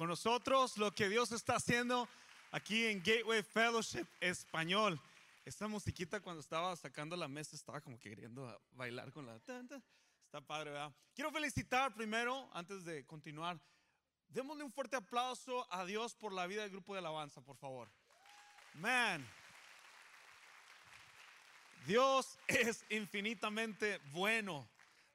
[0.00, 2.08] con nosotros lo que Dios está haciendo
[2.52, 4.98] aquí en Gateway Fellowship Español.
[5.44, 9.36] Esta musiquita cuando estaba sacando la mesa estaba como queriendo bailar con la...
[9.36, 10.90] Está padre, ¿verdad?
[11.14, 13.60] Quiero felicitar primero, antes de continuar,
[14.30, 17.90] démosle un fuerte aplauso a Dios por la vida del grupo de alabanza, por favor.
[18.72, 19.22] Man,
[21.86, 24.66] Dios es infinitamente bueno.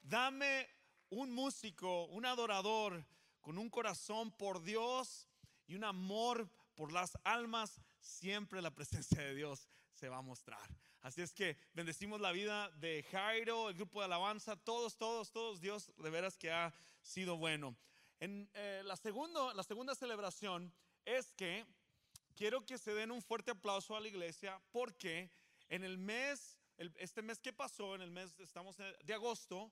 [0.04, 0.70] Dame
[1.10, 3.04] un músico, un adorador
[3.46, 5.28] con un corazón por Dios
[5.68, 10.68] y un amor por las almas, siempre la presencia de Dios se va a mostrar.
[11.02, 15.62] Así es que bendecimos la vida de Jairo, el grupo de alabanza, todos, todos, todos,
[15.62, 17.78] Dios de veras que ha sido bueno.
[18.20, 20.74] En eh, la, segundo, la segunda celebración
[21.06, 21.68] es que
[22.36, 25.30] quiero que se den un fuerte aplauso a la iglesia porque
[25.70, 29.72] en el mes, este mes que pasó, en el mes, estamos de agosto,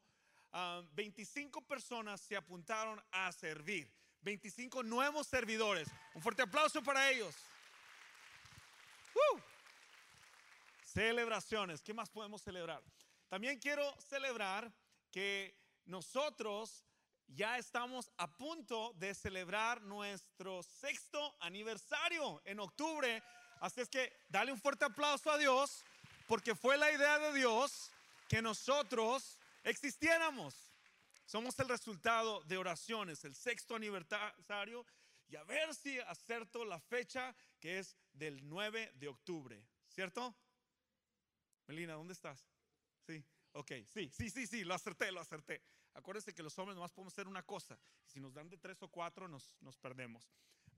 [0.94, 3.92] 25 ah, personas se apuntaron a servir.
[4.22, 5.88] 25 nuevos servidores.
[6.14, 7.36] Un fuerte aplauso para ellos.
[10.86, 11.82] Celebraciones.
[11.82, 12.84] ¿Qué más podemos celebrar?
[13.28, 14.72] También quiero celebrar
[15.12, 16.86] que nosotros
[17.28, 23.24] ya estamos a punto de celebrar nuestro sexto aniversario en octubre.
[23.60, 25.84] Así es que dale un fuerte aplauso a Dios
[26.28, 27.92] porque fue la idea de Dios
[28.30, 30.72] que nosotros existiéramos.
[31.26, 34.86] Somos el resultado de oraciones, el sexto aniversario,
[35.28, 40.36] y a ver si acerto la fecha que es del 9 de octubre, ¿cierto?
[41.68, 42.46] Melina, ¿dónde estás?
[43.08, 45.62] Sí, ok, sí, sí, sí, sí, lo acerté, lo acerté.
[45.94, 48.82] Acuérdense que los hombres nomás podemos hacer una cosa, y si nos dan de tres
[48.84, 50.30] o cuatro nos, nos perdemos.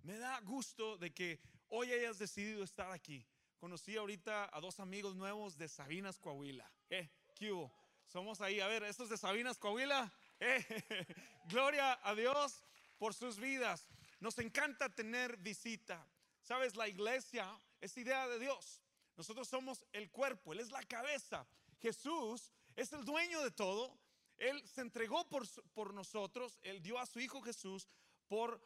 [0.03, 1.39] Me da gusto de que
[1.69, 3.25] hoy hayas decidido estar aquí.
[3.57, 6.71] Conocí ahorita a dos amigos nuevos de Sabinas, Coahuila.
[6.89, 7.09] ¿Eh?
[7.35, 7.84] ¿Qué hubo?
[8.07, 10.11] Somos ahí, a ver, estos de Sabinas, Coahuila.
[10.39, 10.63] Eh,
[11.45, 12.63] gloria a Dios
[12.97, 13.87] por sus vidas.
[14.19, 16.07] Nos encanta tener visita.
[16.41, 17.47] Sabes, la iglesia
[17.81, 18.81] es idea de Dios.
[19.17, 21.47] Nosotros somos el cuerpo, Él es la cabeza.
[21.81, 23.97] Jesús es el dueño de todo.
[24.37, 27.87] Él se entregó por, por nosotros, Él dio a su Hijo Jesús
[28.27, 28.61] por,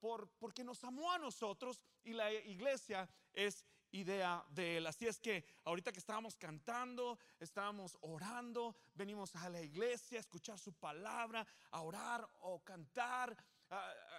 [0.00, 4.86] por, porque nos amó a nosotros y la iglesia es idea de Él.
[4.86, 10.58] Así es que ahorita que estábamos cantando, estábamos orando, venimos a la iglesia a escuchar
[10.58, 13.36] su palabra, a orar o cantar.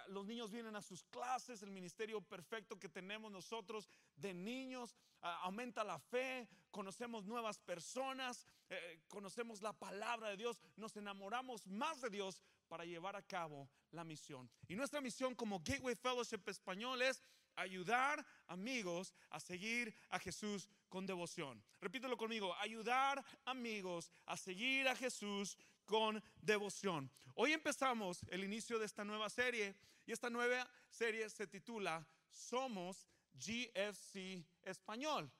[0.08, 5.84] los niños vienen a sus clases, el ministerio perfecto que tenemos nosotros de niños aumenta
[5.84, 12.10] la fe, conocemos nuevas personas, eh, conocemos la palabra de Dios, nos enamoramos más de
[12.10, 14.50] Dios para llevar a cabo la misión.
[14.66, 17.22] Y nuestra misión como Gateway Fellowship Español es
[17.56, 21.62] ayudar amigos a seguir a Jesús con devoción.
[21.80, 27.10] Repítelo conmigo, ayudar amigos a seguir a Jesús con devoción.
[27.34, 29.74] Hoy empezamos el inicio de esta nueva serie
[30.06, 35.30] y esta nueva serie se titula Somos GFC Español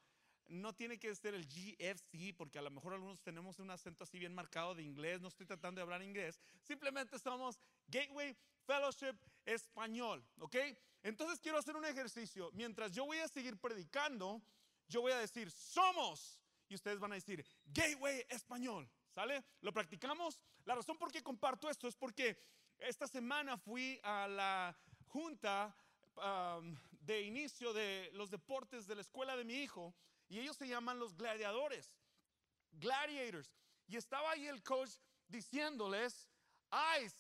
[0.53, 4.19] no tiene que ser el GFC, porque a lo mejor algunos tenemos un acento así
[4.19, 7.59] bien marcado de inglés, no estoy tratando de hablar inglés, simplemente somos
[7.89, 8.37] Gateway
[8.67, 10.57] Fellowship Español, ¿ok?
[11.03, 14.43] Entonces quiero hacer un ejercicio, mientras yo voy a seguir predicando,
[14.89, 16.39] yo voy a decir, somos,
[16.69, 19.45] y ustedes van a decir, Gateway Español, ¿sale?
[19.61, 20.41] ¿Lo practicamos?
[20.65, 22.39] La razón por qué comparto esto es porque
[22.79, 24.77] esta semana fui a la
[25.09, 25.75] junta
[26.17, 29.95] um, de inicio de los deportes de la escuela de mi hijo,
[30.29, 31.95] y ellos se llaman los gladiadores,
[32.71, 33.51] gladiators.
[33.87, 34.93] Y estaba ahí el coach
[35.29, 36.29] diciéndoles,
[36.71, 37.13] eyes,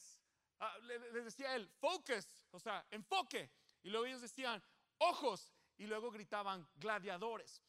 [0.62, 3.50] ah, les decía él, focus, o sea, enfoque.
[3.82, 4.62] Y luego ellos decían,
[4.98, 7.62] ojos, y luego gritaban, gladiadores.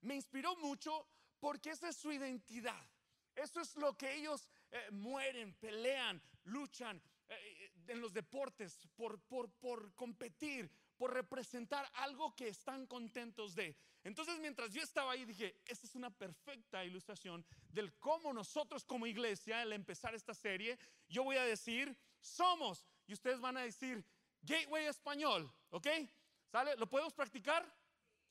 [0.00, 1.06] Me inspiró mucho
[1.38, 2.82] porque esa es su identidad.
[3.34, 9.50] Eso es lo que ellos eh, mueren, pelean, luchan eh, en los deportes por, por,
[9.52, 13.76] por competir, por representar algo que están contentos de.
[14.02, 19.06] Entonces, mientras yo estaba ahí, dije, esta es una perfecta ilustración del cómo nosotros como
[19.06, 20.78] iglesia, al empezar esta serie,
[21.08, 24.04] yo voy a decir, somos, y ustedes van a decir,
[24.42, 25.86] Gateway Español, ¿ok?
[26.50, 26.76] ¿Sale?
[26.76, 27.66] ¿Lo podemos practicar?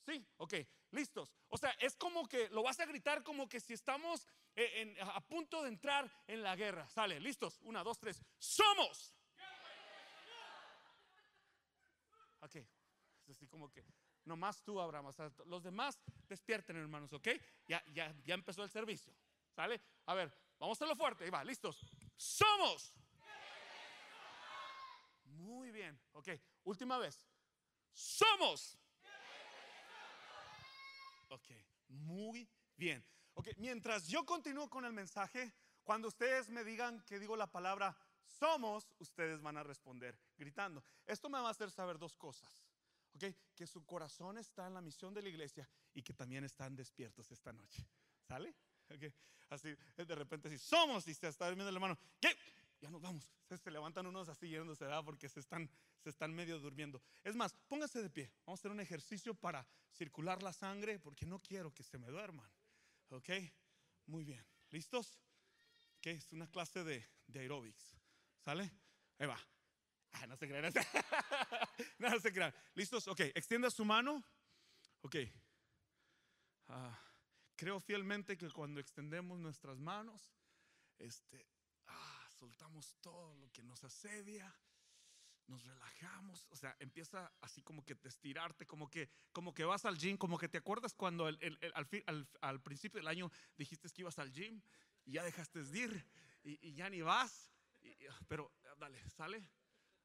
[0.06, 0.54] Sí, ok,
[0.92, 1.34] listos.
[1.50, 4.25] O sea, es como que lo vas a gritar como que si estamos
[4.56, 6.88] eh, a punto de entrar en la guerra.
[6.89, 7.60] Sale, listos.
[7.62, 8.22] Una, dos, tres.
[8.39, 9.13] Somos.
[12.40, 13.86] Ok, es así como que
[14.25, 15.12] nomás tú, Abraham.
[15.45, 17.28] los demás despierten, hermanos, ¿ok?
[17.68, 19.13] Ya, ya, ya empezó el servicio.
[19.56, 19.81] ¿Sale?
[20.06, 21.24] A ver, vamos a hacerlo fuerte.
[21.24, 21.80] Ahí va, listos.
[22.16, 22.94] Somos.
[25.48, 25.98] Muy bien.
[26.12, 26.28] Ok,
[26.66, 27.26] última vez.
[27.94, 28.78] Somos.
[31.30, 31.48] Ok,
[31.88, 33.02] muy bien.
[33.34, 35.54] Ok, mientras yo continúo con el mensaje,
[35.86, 40.84] cuando ustedes me digan que digo la palabra somos, ustedes van a responder gritando.
[41.06, 42.66] Esto me va a hacer saber dos cosas.
[43.16, 43.34] ¿Ok?
[43.56, 47.32] Que su corazón está en la misión de la iglesia y que también están despiertos
[47.32, 47.88] esta noche.
[48.28, 48.54] ¿Sale?
[48.94, 49.14] Okay.
[49.50, 52.38] Así, de repente, si somos y se está durmiendo la mano, ¿qué?
[52.80, 53.32] Ya nos vamos.
[53.48, 55.04] Se, levantan unos así yéndose, ¿verdad?
[55.04, 55.70] Porque se están,
[56.00, 57.02] se están medio durmiendo.
[57.24, 58.32] Es más, póngase de pie.
[58.46, 62.08] Vamos a hacer un ejercicio para circular la sangre porque no quiero que se me
[62.08, 62.50] duerman.
[63.10, 63.30] ¿Ok?
[64.06, 64.46] Muy bien.
[64.70, 65.20] ¿Listos?
[65.98, 67.98] Ok, es una clase de, de aerobics.
[68.40, 68.72] ¿Sale?
[69.18, 69.40] Ahí va.
[70.12, 70.74] Ah, no se crean.
[72.00, 72.54] no se crean.
[72.76, 73.08] ¿Listos?
[73.08, 74.24] Ok, extienda su mano.
[75.02, 75.16] Ok.
[76.68, 77.00] Ah,
[77.56, 80.34] creo fielmente que cuando extendemos nuestras manos,
[81.00, 81.46] este,
[82.38, 84.54] soltamos todo lo que nos asedia,
[85.48, 89.86] nos relajamos, o sea, empieza así como que te estirarte, como que, como que vas
[89.86, 91.39] al gym, como que te acuerdas cuando al,
[91.74, 94.62] al, al, principio del año dijiste que ibas al gym
[95.06, 96.06] y ya dejaste de ir
[96.44, 97.51] y, ya ni vas,
[98.28, 99.50] pero dale, sale.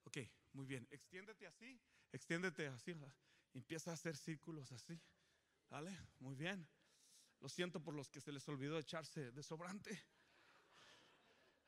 [0.05, 0.19] Ok,
[0.53, 1.81] muy bien, extiéndete así,
[2.13, 2.95] extiéndete así,
[3.53, 5.01] empieza a hacer círculos así,
[5.69, 6.69] dale, muy bien.
[7.41, 10.01] Lo siento por los que se les olvidó echarse de sobrante.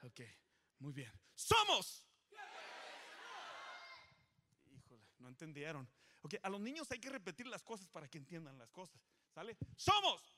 [0.02, 0.20] Ok,
[0.84, 1.10] muy bien.
[1.34, 2.06] Somos.
[4.70, 5.88] Híjole, no entendieron.
[6.20, 9.00] Ok, a los niños hay que repetir las cosas para que entiendan las cosas.
[9.34, 9.56] ¿Sale?
[9.76, 10.36] Somos.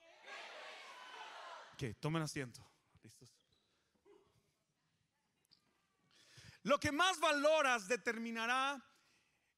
[1.75, 2.65] Ok, tomen asiento.
[3.03, 3.37] ¿Listos?
[6.63, 8.81] Lo que más valoras determinará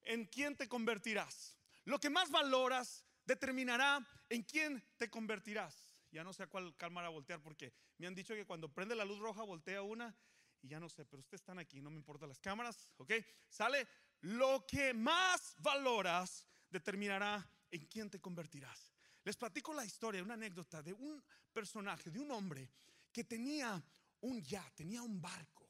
[0.05, 1.55] en quién te convertirás.
[1.85, 4.01] Lo que más valoras determinará
[4.31, 5.93] en quién te convertirás.
[6.11, 9.05] Ya no sé a cuál cámara voltear porque me han dicho que cuando prende la
[9.05, 10.17] luz roja voltea una
[10.63, 13.13] y ya no sé, pero ustedes están aquí, no me importan las cámaras, ¿ok?
[13.49, 13.87] Sale,
[14.21, 18.93] lo que más valoras determinará en quién te convertirás.
[19.25, 21.23] Les platico la historia, una anécdota de un
[21.53, 22.71] personaje, de un hombre
[23.13, 23.83] que tenía
[24.21, 25.67] un ya, tenía un barco.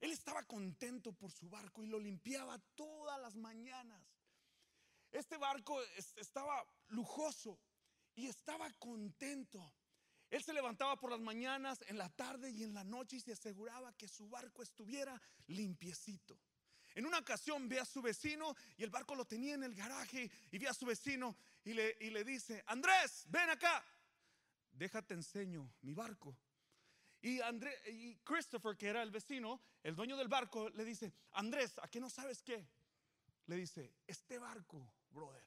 [0.00, 4.02] Él estaba contento por su barco y lo limpiaba todas las mañanas.
[5.10, 5.80] Este barco
[6.16, 7.58] estaba lujoso
[8.14, 9.72] y estaba contento.
[10.30, 13.32] Él se levantaba por las mañanas, en la tarde y en la noche y se
[13.32, 16.38] aseguraba que su barco estuviera limpiecito.
[16.96, 20.30] En una ocasión ve a su vecino y el barco lo tenía en el garaje
[20.50, 23.84] y ve a su vecino y le, dice, Andrés, ven acá,
[24.72, 26.36] déjate enseño mi barco.
[27.20, 31.78] Y, André, y Christopher, que era el vecino, el dueño del barco, le dice, Andrés,
[31.82, 32.66] ¿a qué no sabes qué?
[33.46, 35.44] Le dice, este barco brother,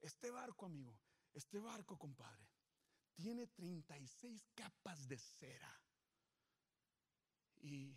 [0.00, 0.98] este barco, amigo,
[1.32, 2.49] este barco, compadre,
[3.20, 5.80] tiene 36 capas de cera.
[7.62, 7.94] Y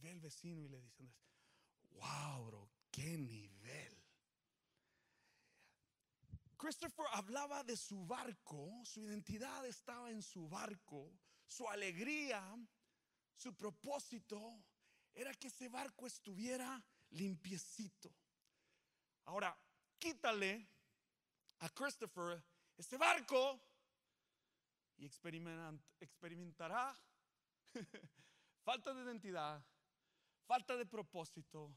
[0.00, 1.12] ve el vecino y le dice,
[1.90, 4.02] wow, bro, qué nivel.
[6.56, 11.12] Christopher hablaba de su barco, su identidad estaba en su barco,
[11.44, 12.40] su alegría,
[13.34, 14.64] su propósito
[15.12, 18.14] era que ese barco estuviera limpiecito.
[19.24, 19.56] Ahora,
[19.98, 20.68] quítale
[21.58, 22.42] a Christopher
[22.76, 23.60] este barco
[25.02, 25.06] y
[26.00, 26.96] experimentará
[28.64, 29.60] falta de identidad,
[30.46, 31.74] falta de propósito,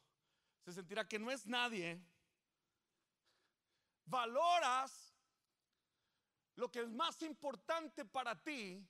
[0.63, 2.00] se sentirá que no es nadie.
[4.06, 5.16] Valoras
[6.56, 8.88] lo que es más importante para ti,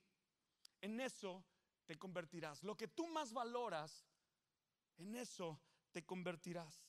[0.82, 1.42] en eso
[1.86, 2.62] te convertirás.
[2.62, 4.06] Lo que tú más valoras,
[4.98, 5.58] en eso
[5.92, 6.86] te convertirás.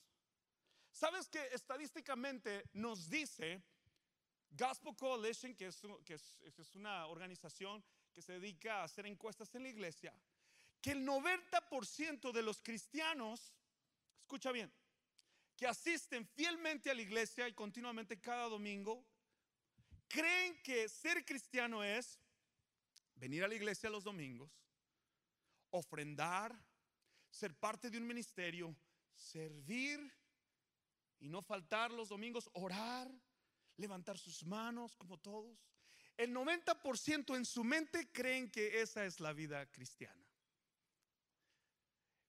[0.91, 3.63] ¿Sabes que estadísticamente nos dice
[4.51, 10.13] Gospel Coalition, que, es, una organización que se dedica a hacer encuestas en la iglesia,
[10.81, 13.53] que el 90% de los cristianos,
[14.21, 14.71] escucha bien,
[15.55, 19.03] que asisten fielmente a la iglesia y continuamente cada domingo,
[20.07, 22.19] creen que ser cristiano es
[23.15, 24.51] venir a la iglesia los domingos,
[25.71, 26.55] ofrendar,
[27.29, 28.75] ser parte de un ministerio,
[29.15, 30.13] servir
[31.19, 33.11] y no faltar los domingos, orar,
[33.77, 35.57] levantar sus manos como todos.
[36.17, 40.23] El 90% en su mente creen que esa es la vida cristiana.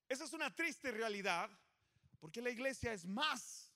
[0.09, 1.51] Esa es una triste realidad
[2.21, 3.73] porque la iglesia es más.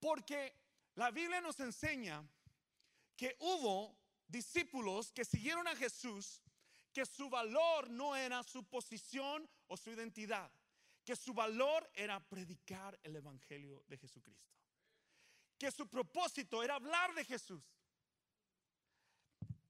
[0.00, 0.54] Porque
[0.94, 2.26] la Biblia nos enseña
[3.16, 6.42] que hubo discípulos que siguieron a Jesús,
[6.92, 10.50] que su valor no era su posición o su identidad
[11.04, 14.50] que su valor era predicar el Evangelio de Jesucristo.
[15.64, 17.64] Que su propósito era hablar de Jesús.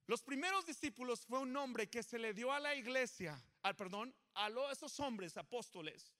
[0.08, 4.12] Los primeros discípulos fue un nombre que se le dio a la iglesia, al perdón,
[4.34, 6.12] a esos hombres apóstoles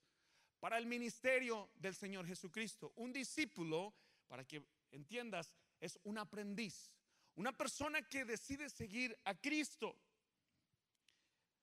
[0.61, 2.93] para el ministerio del Señor Jesucristo.
[2.95, 3.93] Un discípulo,
[4.29, 6.89] para que entiendas, es un aprendiz,
[7.35, 9.93] una persona que decide seguir a Cristo.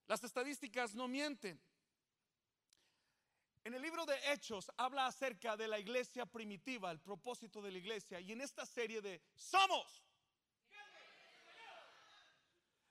[0.05, 1.59] Las estadísticas no mienten.
[3.63, 7.77] En el libro de Hechos habla acerca de la iglesia primitiva, el propósito de la
[7.77, 8.19] iglesia.
[8.19, 10.03] Y en esta serie de Somos,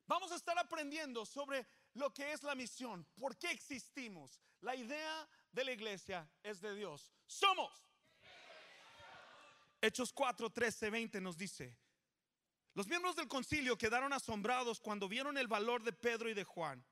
[0.06, 4.40] vamos a estar aprendiendo sobre lo que es la misión, por qué existimos.
[4.62, 7.12] La idea de la iglesia es de Dios.
[7.26, 7.86] Somos.
[9.82, 11.76] Hechos 4, 13, 20 nos dice,
[12.72, 16.82] los miembros del concilio quedaron asombrados cuando vieron el valor de Pedro y de Juan,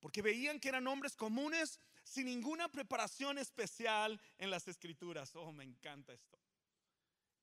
[0.00, 1.78] porque veían que eran hombres comunes
[2.08, 5.34] sin ninguna preparación especial en las escrituras.
[5.36, 6.38] Oh, me encanta esto.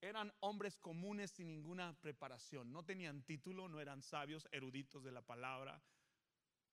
[0.01, 2.71] Eran hombres comunes sin ninguna preparación.
[2.71, 5.81] No tenían título, no eran sabios, eruditos de la palabra,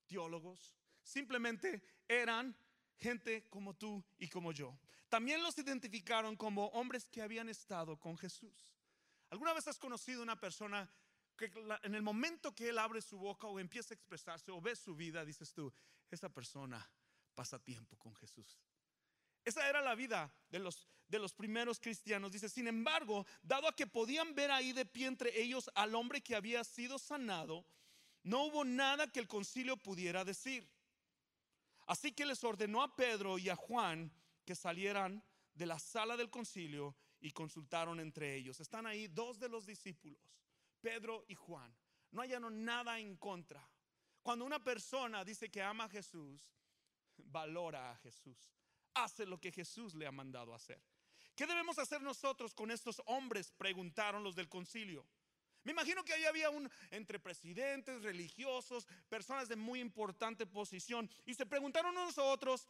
[0.06, 0.74] teólogos.
[1.02, 2.56] Simplemente eran
[2.98, 4.78] gente como tú y como yo.
[5.08, 8.74] También los identificaron como hombres que habían estado con Jesús.
[9.30, 10.90] ¿Alguna vez has conocido una persona
[11.36, 11.50] que
[11.82, 14.94] en el momento que él abre su boca o empieza a expresarse o ve su
[14.94, 15.72] vida, dices tú,
[16.10, 16.86] esa persona
[17.34, 18.58] pasa tiempo con Jesús?
[19.44, 22.32] Esa era la vida de los, de los primeros cristianos.
[22.32, 26.20] Dice, sin embargo, dado a que podían ver ahí de pie entre ellos al hombre
[26.20, 27.66] que había sido sanado,
[28.22, 30.68] no hubo nada que el concilio pudiera decir.
[31.86, 34.12] Así que les ordenó a Pedro y a Juan
[34.44, 35.24] que salieran
[35.54, 38.60] de la sala del concilio y consultaron entre ellos.
[38.60, 40.20] Están ahí dos de los discípulos,
[40.80, 41.74] Pedro y Juan.
[42.10, 43.68] No hallaron nada en contra.
[44.22, 46.48] Cuando una persona dice que ama a Jesús,
[47.18, 48.50] valora a Jesús,
[48.94, 50.82] hace lo que Jesús le ha mandado hacer.
[51.34, 53.50] ¿Qué debemos hacer nosotros con estos hombres?
[53.52, 55.06] Preguntaron los del concilio.
[55.64, 61.34] Me imagino que ahí había un entre presidentes, religiosos, personas de muy importante posición y
[61.34, 62.68] se preguntaron unos a otros,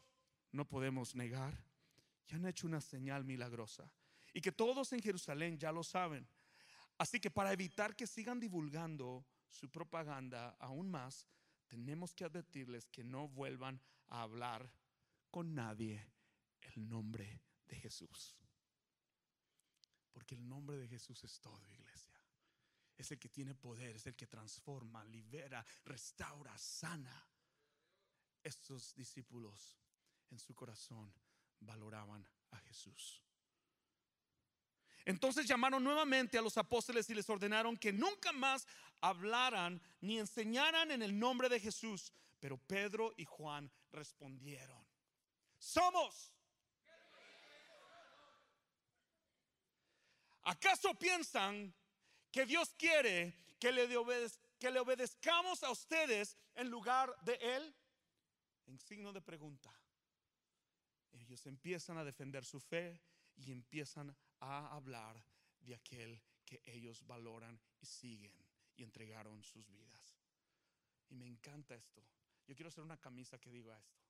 [0.53, 1.57] no podemos negar
[2.27, 3.91] que han hecho una señal milagrosa
[4.35, 6.29] y que todos en Jerusalén ya lo saben.
[6.99, 11.27] Así que para evitar que sigan divulgando su propaganda aún más,
[11.73, 14.71] tenemos que advertirles que no vuelvan a hablar
[15.31, 16.07] con nadie
[16.61, 18.37] el nombre de Jesús.
[20.13, 22.21] Porque el nombre de Jesús es todo, iglesia.
[22.95, 27.27] Es el que tiene poder, es el que transforma, libera, restaura, sana.
[28.43, 29.79] Estos discípulos
[30.29, 31.11] en su corazón
[31.61, 33.23] valoraban a Jesús.
[35.05, 38.67] Entonces llamaron nuevamente a los apóstoles y les ordenaron que nunca más
[39.01, 42.13] hablaran ni enseñaran en el nombre de Jesús.
[42.39, 44.85] Pero Pedro y Juan respondieron,
[45.59, 46.33] somos.
[50.45, 51.73] ¿Acaso piensan
[52.31, 53.97] que Dios quiere que le,
[54.79, 57.75] obedezcamos a ustedes en lugar de Él?
[58.67, 59.73] En signo de pregunta.
[61.13, 63.01] Ellos empiezan a defender su fe
[63.37, 65.23] y empiezan a hablar
[65.61, 68.35] de aquel que ellos valoran y siguen
[68.77, 70.17] y entregaron sus vidas.
[71.09, 72.03] Y me encanta esto.
[72.47, 74.03] Yo quiero hacer una camisa que diga esto.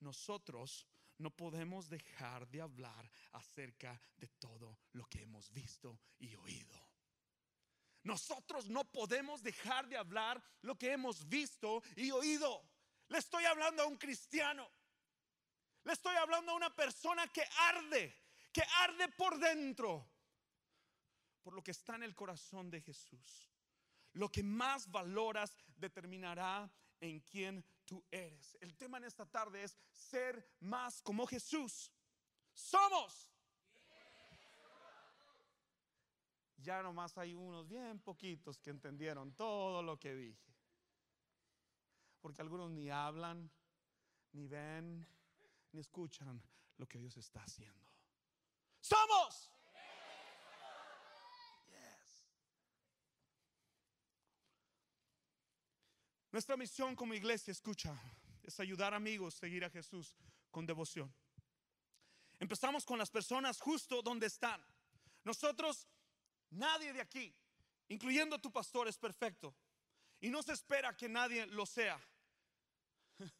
[0.00, 0.86] Nosotros
[1.18, 6.88] no podemos dejar de hablar acerca de todo lo que hemos visto y oído.
[8.04, 12.64] Nosotros no podemos dejar de hablar lo que hemos visto y oído.
[13.08, 14.70] Le estoy hablando a un cristiano.
[15.84, 18.14] Le estoy hablando a una persona que arde,
[18.52, 20.08] que arde por dentro,
[21.42, 23.50] por lo que está en el corazón de Jesús.
[24.12, 28.56] Lo que más valoras determinará en quién tú eres.
[28.60, 31.92] El tema en esta tarde es ser más como Jesús.
[32.52, 33.30] Somos.
[36.56, 40.54] Ya nomás hay unos bien poquitos que entendieron todo lo que dije.
[42.20, 43.50] Porque algunos ni hablan,
[44.32, 45.06] ni ven,
[45.72, 46.42] ni escuchan
[46.76, 47.87] lo que Dios está haciendo.
[48.88, 49.50] Somos.
[56.32, 57.94] Nuestra misión como iglesia, escucha,
[58.42, 60.14] es ayudar amigos a seguir a Jesús
[60.50, 61.12] con devoción.
[62.40, 64.64] Empezamos con las personas justo donde están.
[65.24, 65.86] Nosotros,
[66.50, 67.34] nadie de aquí,
[67.88, 69.54] incluyendo tu pastor, es perfecto.
[70.20, 72.00] Y no se espera que nadie lo sea.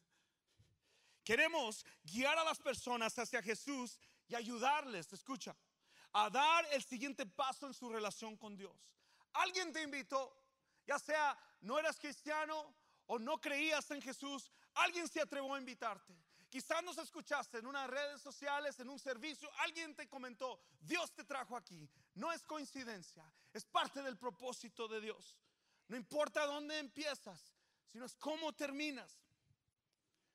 [1.23, 5.55] Queremos guiar a las personas hacia Jesús y ayudarles, escucha,
[6.13, 8.77] a dar el siguiente paso en su relación con Dios.
[9.33, 10.33] Alguien te invitó,
[10.85, 12.73] ya sea no eras cristiano
[13.07, 16.15] o no creías en Jesús, alguien se atrevió a invitarte.
[16.49, 21.23] Quizás nos escuchaste en unas redes sociales, en un servicio, alguien te comentó, Dios te
[21.23, 21.87] trajo aquí.
[22.15, 25.37] No es coincidencia, es parte del propósito de Dios.
[25.87, 27.53] No importa dónde empiezas,
[27.85, 29.19] sino es cómo terminas.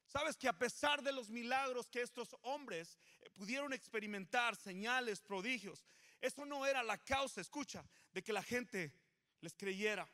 [0.06, 2.98] Sabes que a pesar de los milagros que estos hombres
[3.35, 5.85] pudieron experimentar, señales, prodigios,
[6.21, 8.93] eso no era la causa, escucha, de que la gente
[9.41, 10.09] les creyera.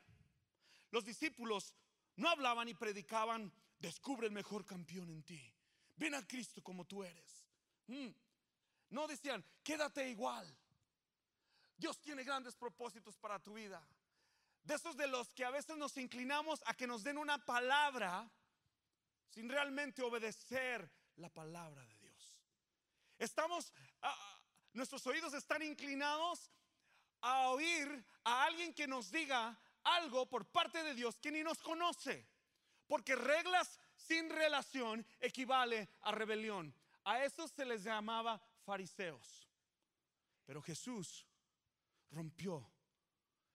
[0.89, 1.73] Los discípulos
[2.17, 5.41] no hablaban y predicaban, descubre el mejor campeón en ti.
[5.95, 7.45] Ven a Cristo como tú eres.
[7.87, 8.09] Mm.
[8.89, 10.45] No decían, quédate igual.
[11.77, 13.81] Dios tiene grandes propósitos para tu vida.
[14.63, 18.29] De esos de los que a veces nos inclinamos a que nos den una palabra
[19.29, 22.00] sin realmente obedecer la palabra de Dios.
[23.21, 24.41] Estamos, ah, ah,
[24.73, 26.51] nuestros oídos están inclinados
[27.21, 31.61] a oír a alguien que nos diga algo por parte de Dios que ni nos
[31.61, 32.27] conoce.
[32.87, 36.73] Porque reglas sin relación equivale a rebelión.
[37.03, 39.47] A eso se les llamaba fariseos.
[40.43, 41.27] Pero Jesús
[42.09, 42.73] rompió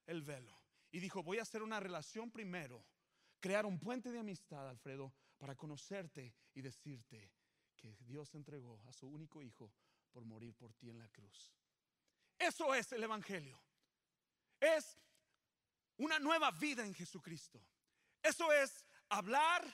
[0.07, 0.57] el velo
[0.93, 2.87] y dijo, voy a hacer una relación primero,
[3.41, 7.33] crear un puente de amistad, Alfredo, para conocerte y decirte
[7.76, 9.73] que Dios entregó a su único hijo
[10.11, 11.52] por morir por ti en la cruz.
[12.38, 13.61] Eso es el Evangelio.
[14.61, 14.99] Es
[15.99, 17.62] una nueva vida en Jesucristo.
[18.23, 19.64] Eso es hablar,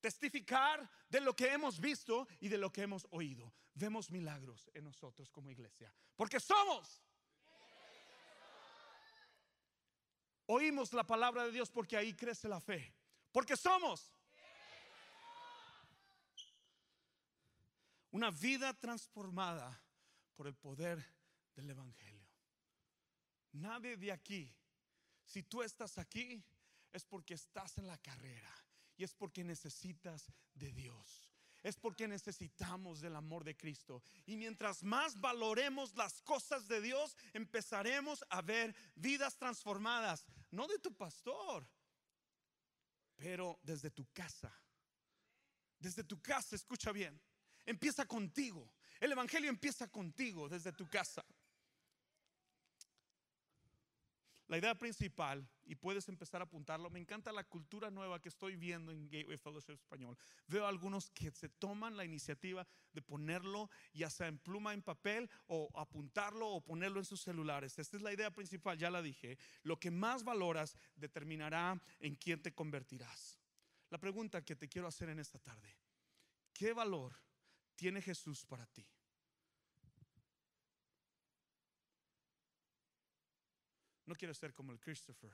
[0.00, 3.52] testificar de lo que hemos visto y de lo que hemos oído.
[3.74, 7.02] Vemos milagros en nosotros como iglesia, porque somos.
[10.46, 12.94] Oímos la palabra de Dios porque ahí crece la fe,
[13.30, 14.11] porque somos.
[18.12, 19.82] Una vida transformada
[20.34, 21.04] por el poder
[21.54, 22.28] del Evangelio.
[23.52, 24.54] Nadie de aquí,
[25.24, 26.42] si tú estás aquí,
[26.92, 28.52] es porque estás en la carrera
[28.96, 31.30] y es porque necesitas de Dios.
[31.62, 34.02] Es porque necesitamos del amor de Cristo.
[34.26, 40.26] Y mientras más valoremos las cosas de Dios, empezaremos a ver vidas transformadas.
[40.50, 41.66] No de tu pastor,
[43.16, 44.52] pero desde tu casa.
[45.78, 47.20] Desde tu casa, escucha bien.
[47.64, 48.72] Empieza contigo.
[49.00, 51.24] El Evangelio empieza contigo desde tu casa.
[54.52, 58.54] La idea principal, y puedes empezar a apuntarlo, me encanta la cultura nueva que estoy
[58.54, 60.18] viendo en Gateway Fellowship Español.
[60.46, 65.30] Veo algunos que se toman la iniciativa de ponerlo, ya sea en pluma, en papel,
[65.46, 67.78] o apuntarlo o ponerlo en sus celulares.
[67.78, 69.38] Esta es la idea principal, ya la dije.
[69.62, 73.40] Lo que más valoras determinará en quién te convertirás.
[73.88, 75.78] La pregunta que te quiero hacer en esta tarde,
[76.52, 77.16] ¿qué valor
[77.82, 78.86] tiene Jesús para ti?
[84.06, 85.32] No quiero ser como el Christopher,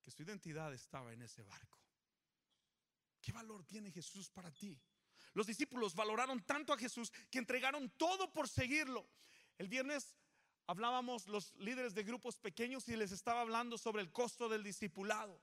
[0.00, 1.78] que su identidad estaba en ese barco.
[3.20, 4.80] ¿Qué valor tiene Jesús para ti?
[5.34, 9.06] Los discípulos valoraron tanto a Jesús que entregaron todo por seguirlo.
[9.58, 10.16] El viernes
[10.66, 15.38] hablábamos los líderes de grupos pequeños y les estaba hablando sobre el costo del discipulado.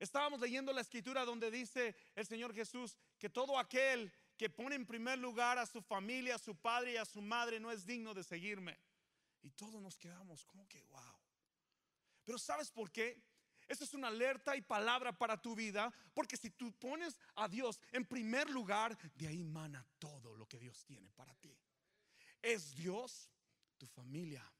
[0.00, 4.10] Estábamos leyendo la escritura donde dice el Señor Jesús que todo aquel
[4.40, 7.60] que pone en primer lugar a su familia, a su padre y a su madre
[7.60, 8.74] no es digno de seguirme.
[9.42, 11.20] Y todos nos quedamos como que, wow.
[12.24, 13.22] Pero ¿sabes por qué?
[13.68, 17.78] Esa es una alerta y palabra para tu vida, porque si tú pones a Dios
[17.92, 21.54] en primer lugar, de ahí mana todo lo que Dios tiene para ti.
[22.40, 23.28] Es Dios,
[23.76, 24.50] tu familia,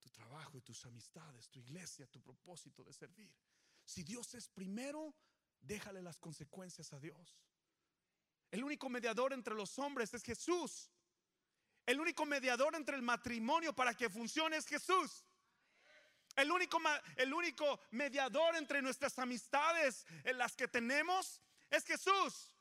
[0.00, 3.30] tu trabajo y tus amistades, tu iglesia, tu propósito de servir.
[3.84, 5.14] Si Dios es primero,
[5.60, 7.38] déjale las consecuencias a Dios.
[8.54, 10.88] El único mediador entre los hombres es Jesús.
[11.84, 15.24] El único mediador entre el matrimonio para que funcione es Jesús.
[16.36, 16.80] El único,
[17.16, 22.52] el único mediador entre nuestras amistades en las que tenemos es Jesús.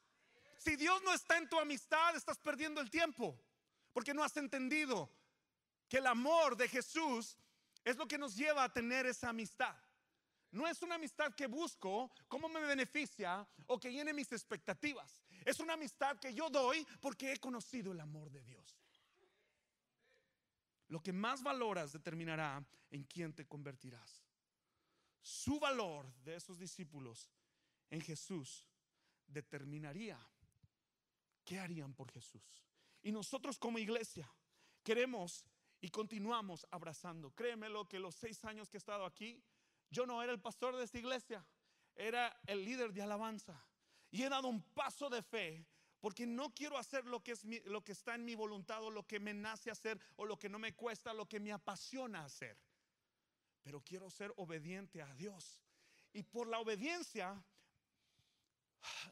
[0.58, 3.39] Si Dios no está en tu amistad, estás perdiendo el tiempo.
[3.93, 5.12] Porque no has entendido
[5.88, 7.38] que el amor de Jesús
[7.86, 9.75] es lo que nos lleva a tener esa amistad.
[10.49, 15.23] No es una amistad que busco, cómo me beneficia o que llene mis expectativas.
[15.45, 18.79] Es una amistad que yo doy porque he conocido el amor de Dios.
[20.88, 24.23] Lo que más valoras determinará en quién te convertirás.
[25.21, 27.32] Su valor de esos discípulos
[27.89, 28.67] en Jesús
[29.25, 30.19] determinaría
[31.43, 32.63] qué harían por Jesús.
[33.01, 34.29] Y nosotros como iglesia
[34.84, 35.45] queremos
[35.82, 37.32] y continuamos abrazando.
[37.32, 39.43] Créeme lo que los seis años que he estado aquí,
[39.89, 41.45] yo no era el pastor de esta iglesia,
[41.95, 43.60] era el líder de alabanza.
[44.13, 45.65] Y he dado un paso de fe
[45.99, 49.08] porque no quiero hacer lo que, es lo que está en mi voluntad o lo
[49.08, 52.56] que me nace hacer o lo que no me cuesta, lo que me apasiona hacer.
[53.63, 55.60] Pero quiero ser obediente a Dios.
[56.13, 57.43] Y por la obediencia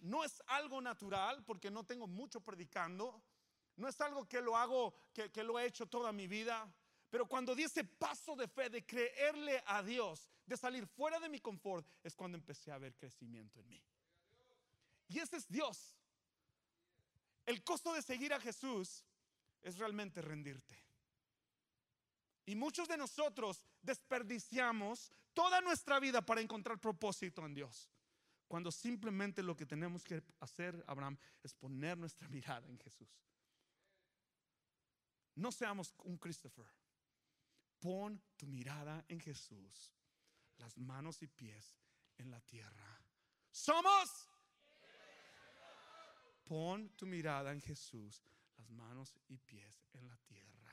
[0.01, 3.23] no es algo natural porque no tengo mucho predicando.
[3.77, 6.71] No es algo que lo hago, que, que lo he hecho toda mi vida.
[7.09, 11.27] Pero cuando di ese paso de fe, de creerle a Dios, de salir fuera de
[11.27, 13.83] mi confort, es cuando empecé a ver crecimiento en mí.
[15.11, 15.93] Y ese es Dios.
[17.45, 19.03] El costo de seguir a Jesús
[19.61, 20.81] es realmente rendirte.
[22.45, 27.89] Y muchos de nosotros desperdiciamos toda nuestra vida para encontrar propósito en Dios.
[28.47, 33.09] Cuando simplemente lo que tenemos que hacer, Abraham, es poner nuestra mirada en Jesús.
[35.35, 36.65] No seamos un Christopher.
[37.81, 39.93] Pon tu mirada en Jesús,
[40.57, 41.77] las manos y pies
[42.17, 43.01] en la tierra.
[43.51, 44.30] Somos.
[46.51, 48.21] Pon tu mirada en Jesús,
[48.57, 50.69] las manos y pies en la tierra,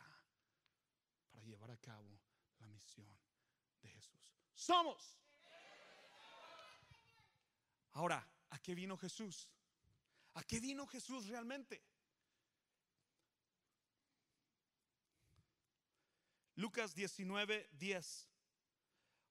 [1.31, 2.19] para llevar a cabo
[2.59, 3.17] la misión
[3.81, 4.35] de Jesús.
[4.53, 5.21] Somos.
[7.93, 9.49] Ahora, ¿a qué vino Jesús?
[10.35, 11.81] ¿A qué vino Jesús realmente?
[16.57, 18.29] Lucas 19, 10.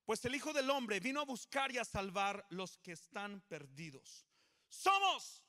[0.05, 4.25] Pues el Hijo del Hombre vino a buscar y a salvar los que están perdidos.
[4.69, 5.43] Somos.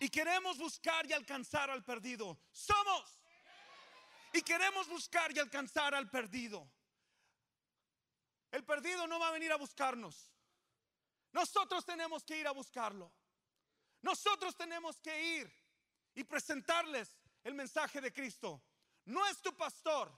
[0.00, 2.40] Y queremos buscar y alcanzar al perdido.
[2.50, 3.20] Somos.
[4.32, 6.68] Y queremos buscar y alcanzar al perdido.
[8.50, 10.32] El perdido no va a venir a buscarnos.
[11.32, 13.12] Nosotros tenemos que ir a buscarlo.
[14.00, 15.52] Nosotros tenemos que ir
[16.14, 18.62] y presentarles el mensaje de Cristo.
[19.04, 20.10] No es tu pastor,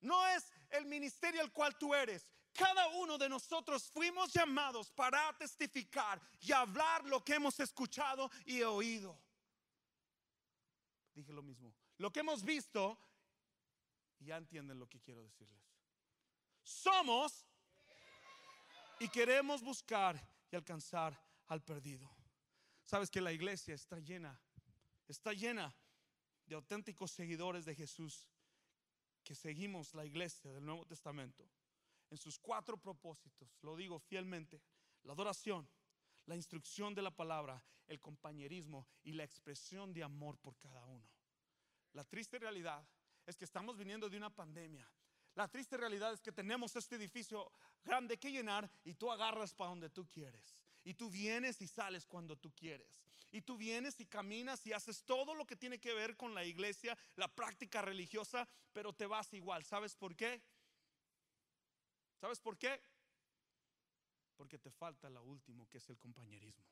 [0.00, 2.30] no es el ministerio al cual tú eres.
[2.52, 8.62] Cada uno de nosotros fuimos llamados para testificar y hablar lo que hemos escuchado y
[8.62, 9.18] oído.
[11.14, 11.74] Dije lo mismo.
[11.96, 12.98] Lo que hemos visto,
[14.18, 15.62] y ya entienden lo que quiero decirles.
[16.62, 17.46] Somos
[19.00, 22.08] y queremos buscar y alcanzar al perdido.
[22.84, 24.38] Sabes que la iglesia está llena,
[25.08, 25.74] está llena
[26.44, 28.28] de auténticos seguidores de Jesús
[29.24, 31.48] que seguimos la iglesia del Nuevo Testamento
[32.12, 34.60] en sus cuatro propósitos, lo digo fielmente,
[35.04, 35.66] la adoración,
[36.26, 41.08] la instrucción de la palabra, el compañerismo y la expresión de amor por cada uno.
[41.94, 42.86] La triste realidad
[43.24, 44.86] es que estamos viniendo de una pandemia.
[45.34, 47.50] La triste realidad es que tenemos este edificio
[47.82, 50.54] grande que llenar y tú agarras para donde tú quieres.
[50.84, 53.02] Y tú vienes y sales cuando tú quieres.
[53.30, 56.44] Y tú vienes y caminas y haces todo lo que tiene que ver con la
[56.44, 59.64] iglesia, la práctica religiosa, pero te vas igual.
[59.64, 60.42] ¿Sabes por qué?
[62.22, 62.80] ¿Sabes por qué?
[64.36, 66.64] Porque te falta lo último, que es el compañerismo.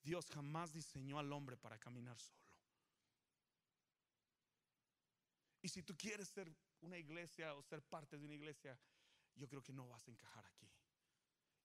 [0.00, 2.56] Dios jamás diseñó al hombre para caminar solo.
[5.62, 6.48] Y si tú quieres ser
[6.80, 8.78] una iglesia o ser parte de una iglesia,
[9.34, 10.70] yo creo que no vas a encajar aquí.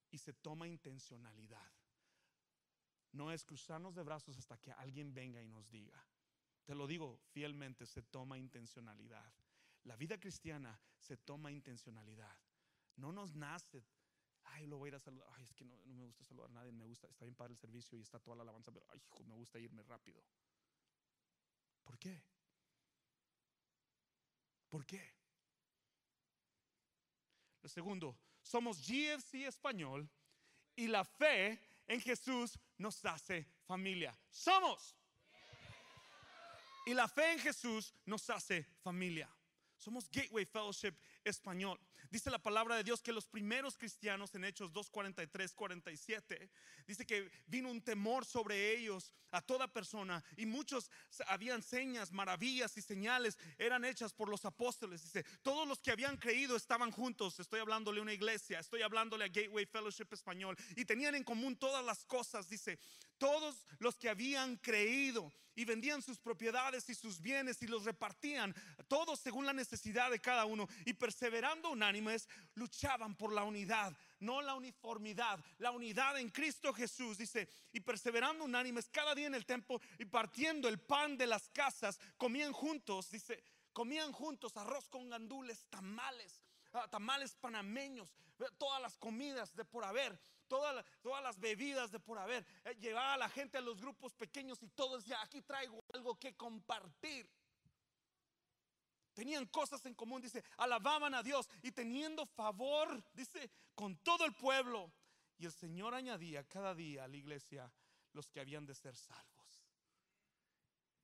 [0.10, 1.72] Y se toma intencionalidad.
[3.12, 6.04] No es cruzarnos de brazos hasta que alguien venga y nos diga.
[6.66, 9.32] Te lo digo fielmente, se toma intencionalidad.
[9.84, 12.36] La vida cristiana se toma intencionalidad.
[12.98, 13.86] No nos nace,
[14.44, 15.28] ay, lo voy a ir a saludar.
[15.36, 17.58] Ay, es que no, me gusta saludar a nadie, me gusta, está bien para el
[17.58, 20.24] servicio y está toda la alabanza, pero ay, hijo, me gusta irme rápido.
[21.84, 22.22] ¿Por qué?
[24.70, 25.14] ¿Por qué?
[27.62, 30.10] Lo segundo, somos GFC español
[30.76, 34.18] y la fe en Jesús nos hace familia.
[34.30, 34.96] Somos.
[36.86, 39.30] Y la fe en Jesús nos hace familia.
[39.78, 41.80] Somos Gateway Fellowship español.
[42.10, 46.50] Dice la palabra de Dios que los primeros cristianos en Hechos 2, 43, 47,
[46.86, 50.90] dice que vino un temor sobre ellos a toda persona y muchos
[51.28, 55.04] habían señas, maravillas y señales eran hechas por los apóstoles.
[55.04, 57.40] Dice, todos los que habían creído estaban juntos.
[57.40, 61.58] Estoy hablándole a una iglesia, estoy hablándole a Gateway Fellowship español y tenían en común
[61.58, 62.48] todas las cosas.
[62.50, 62.80] Dice,
[63.18, 68.54] todos los que habían creído y vendían sus propiedades y sus bienes y los repartían,
[68.88, 71.76] todos según la necesidad de cada uno y perseverando
[72.56, 78.44] luchaban por la unidad, no la uniformidad, la unidad en Cristo Jesús, dice, y perseverando
[78.44, 83.10] unánimes cada día en el templo y partiendo el pan de las casas, comían juntos,
[83.10, 86.42] dice, comían juntos arroz con gandules, tamales,
[86.74, 88.10] ah, tamales panameños,
[88.58, 92.46] todas las comidas de por haber, todas, todas las bebidas de por haber.
[92.66, 96.18] Eh, llevaba a la gente a los grupos pequeños y todos ya aquí traigo algo
[96.18, 97.30] que compartir.
[99.18, 104.36] Tenían cosas en común, dice, alababan a Dios y teniendo favor, dice, con todo el
[104.36, 104.94] pueblo.
[105.40, 107.74] Y el Señor añadía cada día a la iglesia
[108.14, 109.66] los que habían de ser salvos.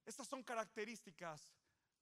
[0.05, 1.55] Estas son características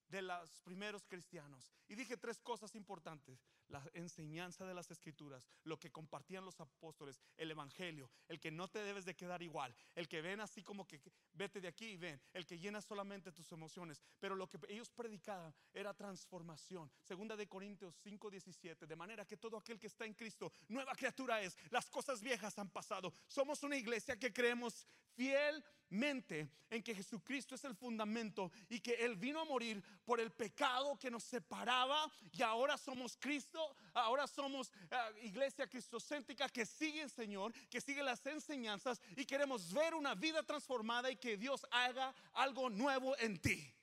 [0.09, 1.71] de los primeros cristianos.
[1.87, 3.39] Y dije tres cosas importantes.
[3.71, 8.67] La enseñanza de las escrituras, lo que compartían los apóstoles, el evangelio, el que no
[8.67, 10.99] te debes de quedar igual, el que ven así como que
[11.33, 14.01] vete de aquí y ven, el que llena solamente tus emociones.
[14.19, 16.91] Pero lo que ellos predicaban era transformación.
[17.01, 21.41] Segunda de Corintios 5:17, de manera que todo aquel que está en Cristo, nueva criatura
[21.41, 21.57] es.
[21.69, 23.13] Las cosas viejas han pasado.
[23.27, 29.15] Somos una iglesia que creemos fielmente en que Jesucristo es el fundamento y que Él
[29.17, 33.60] vino a morir por el pecado que nos separaba y ahora somos Cristo,
[33.93, 39.71] ahora somos uh, iglesia cristocéntrica que sigue el Señor, que sigue las enseñanzas y queremos
[39.73, 43.73] ver una vida transformada y que Dios haga algo nuevo en ti.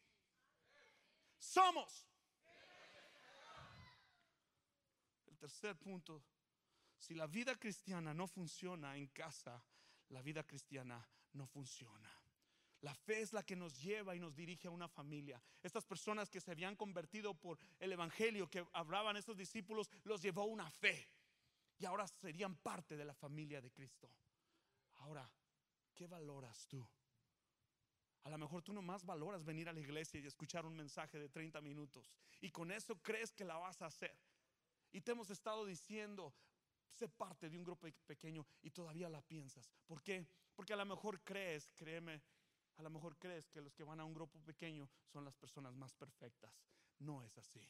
[1.38, 2.06] Somos.
[5.26, 6.22] El tercer punto,
[6.98, 9.62] si la vida cristiana no funciona en casa,
[10.08, 12.17] la vida cristiana no funciona.
[12.82, 15.42] La fe es la que nos lleva y nos dirige a una familia.
[15.62, 20.44] Estas personas que se habían convertido por el Evangelio que hablaban estos discípulos, los llevó
[20.44, 21.10] una fe.
[21.78, 24.10] Y ahora serían parte de la familia de Cristo.
[24.96, 25.28] Ahora,
[25.94, 26.86] ¿qué valoras tú?
[28.24, 31.28] A lo mejor tú nomás valoras venir a la iglesia y escuchar un mensaje de
[31.28, 32.12] 30 minutos.
[32.40, 34.16] Y con eso crees que la vas a hacer.
[34.92, 36.34] Y te hemos estado diciendo,
[36.90, 39.70] sé parte de un grupo pequeño y todavía la piensas.
[39.86, 40.26] ¿Por qué?
[40.54, 42.20] Porque a lo mejor crees, créeme,
[42.78, 45.74] a lo mejor crees que los que van a un grupo pequeño son las personas
[45.74, 46.52] más perfectas.
[47.00, 47.68] No es así.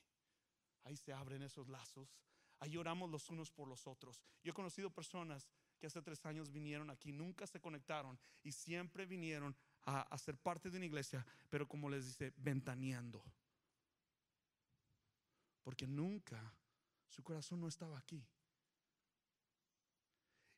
[0.84, 2.14] Ahí se abren esos lazos.
[2.60, 4.20] Ahí oramos los unos por los otros.
[4.42, 9.06] Yo he conocido personas que hace tres años vinieron aquí, nunca se conectaron y siempre
[9.06, 13.24] vinieron a, ser parte de una iglesia, pero como les dice, ventaneando.
[15.62, 16.52] Porque nunca
[17.06, 18.26] su corazón no estaba aquí.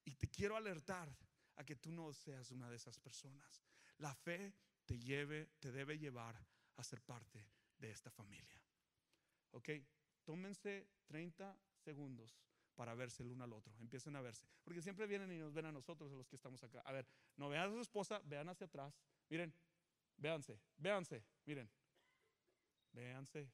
[0.05, 1.15] Y te quiero alertar
[1.57, 3.63] a que tú no seas una de esas personas.
[4.01, 4.53] La fe
[4.85, 6.37] te lleve, te debe llevar
[6.77, 7.47] a ser parte
[7.79, 8.61] de esta familia.
[9.53, 9.71] Ok,
[10.25, 12.37] tómense 30 segundos
[12.75, 13.75] para verse el uno al otro.
[13.79, 14.47] Empiecen a verse.
[14.63, 16.81] Porque siempre vienen y nos ven a nosotros, a los que estamos acá.
[16.81, 18.99] A ver, no vean a su esposa, vean hacia atrás.
[19.29, 19.55] Miren,
[20.17, 21.71] véanse, véanse, miren.
[22.93, 23.51] Véanse.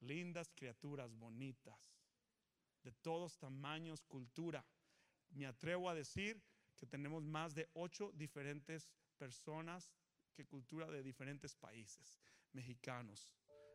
[0.00, 1.78] Lindas criaturas, bonitas,
[2.82, 4.66] de todos tamaños, cultura
[5.34, 6.42] me atrevo a decir
[6.76, 9.92] que tenemos más de ocho diferentes personas
[10.34, 12.20] que cultura de diferentes países,
[12.52, 13.30] mexicanos,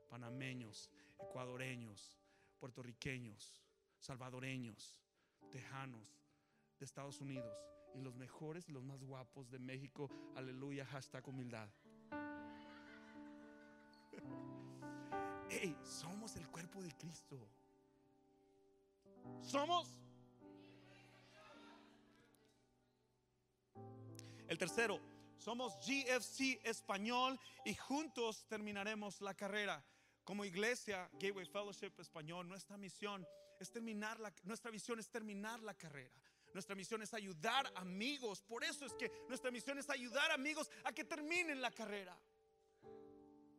[0.09, 2.17] panameños, ecuadoreños,
[2.59, 3.61] puertorriqueños,
[3.99, 4.99] salvadoreños,
[5.51, 6.23] tejanos,
[6.79, 7.57] de Estados Unidos
[7.95, 10.09] y los mejores y los más guapos de México.
[10.35, 11.69] Aleluya, hashtag humildad.
[15.49, 17.39] Hey, somos el cuerpo de Cristo.
[19.41, 19.97] Somos
[24.47, 24.99] El tercero,
[25.37, 29.83] somos GFC Español y juntos terminaremos la carrera.
[30.23, 33.25] Como iglesia, Gateway Fellowship Español, nuestra misión
[33.59, 36.13] es terminar la, nuestra visión es terminar la carrera.
[36.53, 38.41] Nuestra misión es ayudar amigos.
[38.41, 42.17] Por eso es que nuestra misión es ayudar amigos a que terminen la carrera.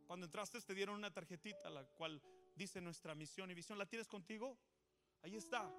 [0.06, 2.20] Cuando entraste te dieron una tarjetita la cual
[2.54, 3.78] dice nuestra misión y visión.
[3.78, 4.58] ¿La tienes contigo?
[5.22, 5.70] Ahí está.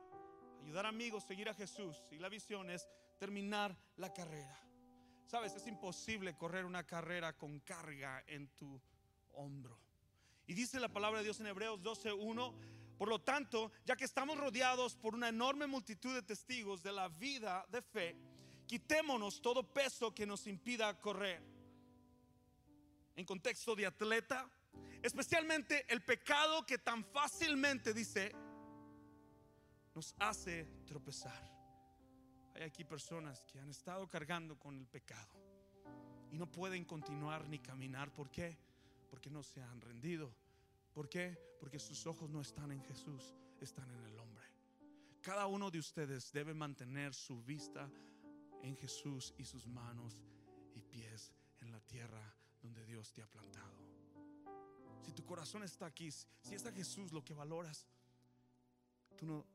[0.61, 2.03] Ayudar amigos, seguir a Jesús.
[2.11, 4.68] Y la visión es terminar la carrera.
[5.29, 8.81] Sabes, es imposible correr una carrera con carga en tu
[9.33, 9.79] hombro.
[10.47, 12.55] Y dice la palabra de Dios en Hebreos 12:1,
[12.97, 17.09] por lo tanto, ya que estamos rodeados por una enorme multitud de testigos de la
[17.09, 18.15] vida de fe,
[18.65, 21.43] quitémonos todo peso que nos impida correr.
[23.15, 24.49] En contexto de atleta,
[25.03, 28.31] especialmente el pecado que tan fácilmente dice
[29.93, 31.48] nos hace tropezar.
[32.55, 35.29] Hay aquí personas que han estado cargando con el pecado
[36.31, 38.11] y no pueden continuar ni caminar.
[38.13, 38.57] ¿Por qué?
[39.09, 40.33] Porque no se han rendido.
[40.93, 41.37] ¿Por qué?
[41.59, 44.45] Porque sus ojos no están en Jesús, están en el hombre.
[45.21, 47.89] Cada uno de ustedes debe mantener su vista
[48.63, 50.23] en Jesús y sus manos
[50.75, 53.77] y pies en la tierra donde Dios te ha plantado.
[55.01, 57.87] Si tu corazón está aquí, si es a Jesús lo que valoras,
[59.17, 59.45] tú no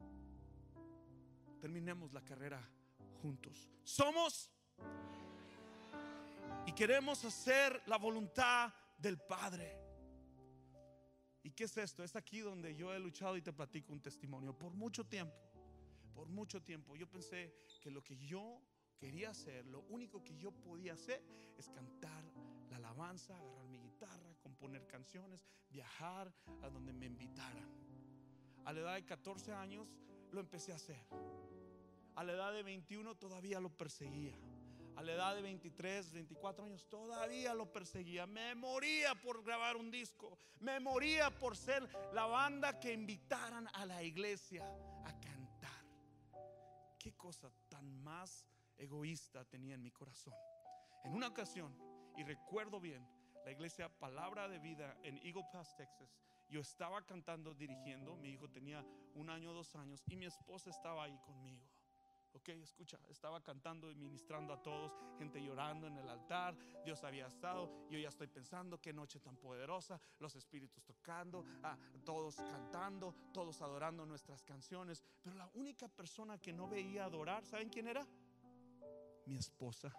[1.60, 2.60] terminemos la carrera
[3.24, 3.70] juntos.
[3.82, 4.50] Somos
[6.66, 9.78] y queremos hacer la voluntad del Padre.
[11.42, 12.04] ¿Y qué es esto?
[12.04, 14.52] Es aquí donde yo he luchado y te platico un testimonio.
[14.58, 15.34] Por mucho tiempo,
[16.12, 18.60] por mucho tiempo, yo pensé que lo que yo
[18.98, 21.22] quería hacer, lo único que yo podía hacer
[21.56, 22.24] es cantar
[22.68, 27.70] la alabanza, agarrar mi guitarra, componer canciones, viajar a donde me invitaran.
[28.66, 29.90] A la edad de 14 años
[30.30, 31.06] lo empecé a hacer.
[32.16, 34.34] A la edad de 21 todavía lo perseguía.
[34.96, 38.26] A la edad de 23, 24 años todavía lo perseguía.
[38.26, 40.38] Me moría por grabar un disco.
[40.60, 44.64] Me moría por ser la banda que invitaran a la iglesia
[45.04, 45.84] a cantar.
[46.98, 48.46] Qué cosa tan más
[48.78, 50.34] egoísta tenía en mi corazón.
[51.02, 51.76] En una ocasión,
[52.16, 53.04] y recuerdo bien,
[53.44, 56.16] la iglesia Palabra de Vida en Eagle Pass, Texas.
[56.48, 58.16] Yo estaba cantando, dirigiendo.
[58.16, 61.73] Mi hijo tenía un año, dos años y mi esposa estaba ahí conmigo.
[62.34, 67.28] Ok, escucha, estaba cantando y ministrando a todos, gente llorando en el altar, Dios había
[67.28, 73.14] estado, yo ya estoy pensando qué noche tan poderosa, los espíritus tocando, ah, todos cantando,
[73.32, 78.04] todos adorando nuestras canciones, pero la única persona que no veía adorar, ¿saben quién era?
[79.26, 79.94] Mi esposa.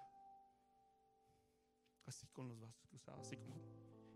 [2.05, 3.55] Así con los vasos cruzados, así como,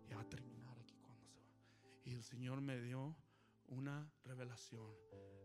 [0.06, 1.56] ya va a terminar aquí cuando se va.
[2.04, 3.16] Y el Señor me dio
[3.66, 4.94] una revelación.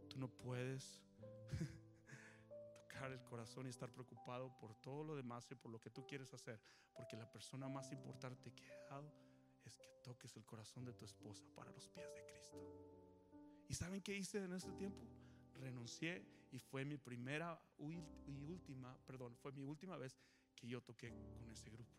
[0.10, 1.02] Tú no puedes
[3.12, 6.34] el corazón y estar preocupado por todo lo demás y por lo que tú quieres
[6.34, 6.60] hacer,
[6.96, 9.12] porque la persona más importante que he dado
[9.65, 12.58] es que toques el corazón de tu esposa para los pies de Cristo.
[13.68, 15.06] ¿Y saben qué hice en ese tiempo?
[15.56, 20.18] Renuncié y fue mi primera y última, perdón, fue mi última vez
[20.56, 21.91] que yo toqué con ese grupo.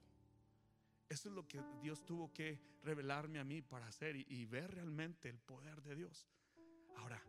[1.08, 4.72] Eso es lo que Dios tuvo que revelarme a mí para hacer y, y ver
[4.72, 6.26] realmente el poder de Dios.
[6.96, 7.22] Ahora,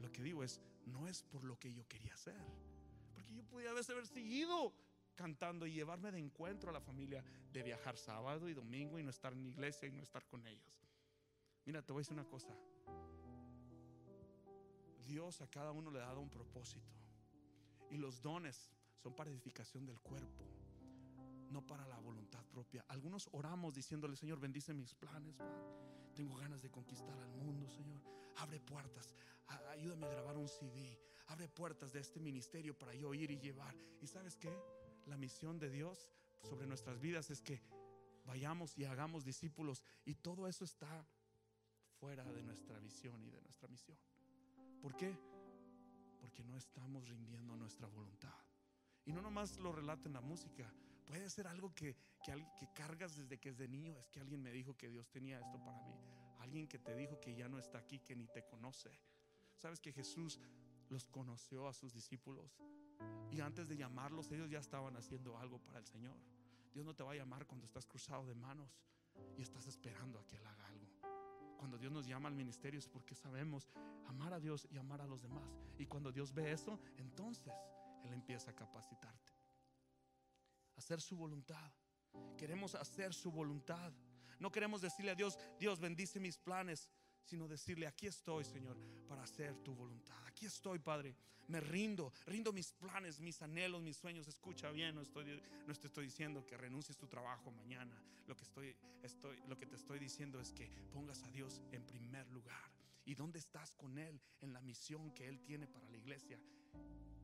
[0.00, 2.36] lo que digo es, no es por lo que yo quería hacer
[3.30, 4.74] yo podía haber seguido
[5.14, 9.10] cantando y llevarme de encuentro a la familia, de viajar sábado y domingo y no
[9.10, 10.84] estar en la iglesia y no estar con ellos.
[11.64, 12.54] Mira, te voy a decir una cosa.
[15.04, 16.92] Dios a cada uno le ha dado un propósito.
[17.90, 20.44] Y los dones son para edificación del cuerpo,
[21.50, 22.84] no para la voluntad propia.
[22.88, 25.36] Algunos oramos diciéndole, Señor, bendice mis planes,
[26.14, 28.00] Tengo ganas de conquistar al mundo, Señor.
[28.36, 29.14] Abre puertas.
[29.70, 33.74] Ayúdame a grabar un CD abre puertas de este ministerio para yo ir y llevar.
[34.00, 34.52] ¿Y sabes qué?
[35.06, 36.10] La misión de Dios
[36.42, 37.62] sobre nuestras vidas es que
[38.24, 41.06] vayamos y hagamos discípulos y todo eso está
[41.98, 43.98] fuera de nuestra visión y de nuestra misión.
[44.80, 45.16] ¿Por qué?
[46.20, 48.34] Porque no estamos rindiendo nuestra voluntad.
[49.06, 50.72] Y no nomás lo relata en la música,
[51.06, 53.98] puede ser algo que, que, que cargas desde que es de niño.
[53.98, 55.94] Es que alguien me dijo que Dios tenía esto para mí.
[56.40, 58.90] Alguien que te dijo que ya no está aquí, que ni te conoce.
[59.56, 60.38] Sabes que Jesús
[60.88, 62.56] los conoció a sus discípulos.
[63.30, 66.16] Y antes de llamarlos, ellos ya estaban haciendo algo para el Señor.
[66.72, 68.76] Dios no te va a llamar cuando estás cruzado de manos
[69.36, 70.86] y estás esperando a que Él haga algo.
[71.56, 73.68] Cuando Dios nos llama al ministerio es porque sabemos
[74.06, 75.48] amar a Dios y amar a los demás.
[75.78, 77.52] Y cuando Dios ve eso, entonces
[78.04, 79.32] Él empieza a capacitarte.
[80.76, 81.72] Hacer su voluntad.
[82.36, 83.92] Queremos hacer su voluntad.
[84.38, 86.90] No queremos decirle a Dios, Dios bendice mis planes
[87.24, 88.76] sino decirle, aquí estoy, Señor,
[89.08, 90.23] para hacer tu voluntad.
[90.34, 91.14] Aquí estoy, Padre.
[91.46, 94.26] Me rindo, rindo mis planes, mis anhelos, mis sueños.
[94.26, 97.96] Escucha bien, no estoy, no te estoy diciendo que renuncies tu trabajo mañana.
[98.26, 101.86] Lo que, estoy, estoy, lo que te estoy diciendo es que pongas a Dios en
[101.86, 102.68] primer lugar.
[103.04, 106.40] ¿Y dónde estás con Él en la misión que Él tiene para la iglesia?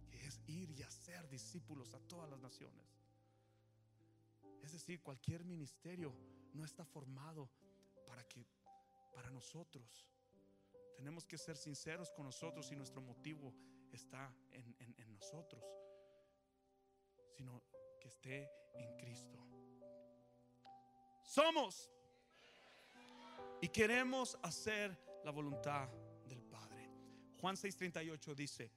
[0.09, 2.87] Que es ir y hacer discípulos a todas las naciones.
[4.63, 6.15] Es decir, cualquier ministerio
[6.55, 7.51] no está formado
[8.07, 8.47] para que
[9.13, 10.07] para nosotros.
[10.97, 13.55] Tenemos que ser sinceros con nosotros y nuestro motivo
[13.91, 15.65] está en, en nosotros,
[17.37, 17.63] sino
[18.01, 19.39] que esté en Cristo.
[21.23, 21.91] Somos
[23.61, 25.89] y queremos hacer la voluntad
[26.27, 26.89] del Padre.
[27.41, 28.73] Juan 6:38 dice,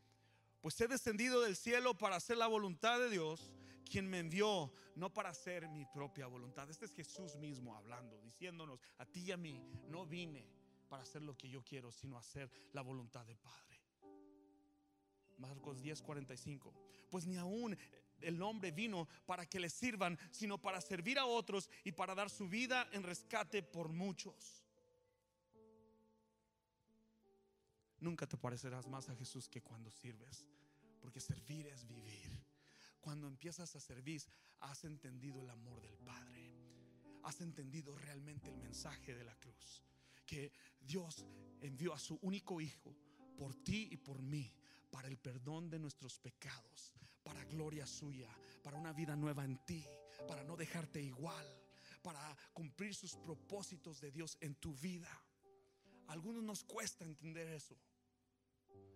[0.62, 3.52] pues he descendido del cielo para hacer la voluntad de Dios
[3.89, 6.69] quien me envió, no para hacer mi propia voluntad.
[6.69, 10.47] Este es Jesús mismo hablando, diciéndonos a ti y a mí, no vine
[10.88, 13.82] para hacer lo que yo quiero, sino hacer la voluntad del Padre.
[15.38, 16.74] Marcos 10:45.
[17.10, 17.78] Pues ni aún
[18.22, 22.30] el hombre vino para que le sirvan, sino para servir a otros y para dar
[22.30, 24.63] su vida en rescate por muchos.
[28.00, 30.46] Nunca te parecerás más a Jesús que cuando sirves,
[31.00, 32.43] porque servir es vivir.
[33.00, 34.22] Cuando empiezas a servir,
[34.60, 36.52] has entendido el amor del Padre.
[37.24, 39.84] Has entendido realmente el mensaje de la cruz.
[40.80, 41.26] Dios
[41.62, 42.96] envió a su único Hijo
[43.38, 44.54] por ti y por mí,
[44.91, 46.93] para el perdón de nuestros pecados,
[47.24, 48.30] para gloria suya,
[48.62, 49.84] para una vida nueva en ti,
[50.28, 51.46] para no dejarte igual,
[52.02, 55.10] para cumplir sus propósitos de Dios en tu vida.
[56.08, 57.76] Algunos nos cuesta entender eso.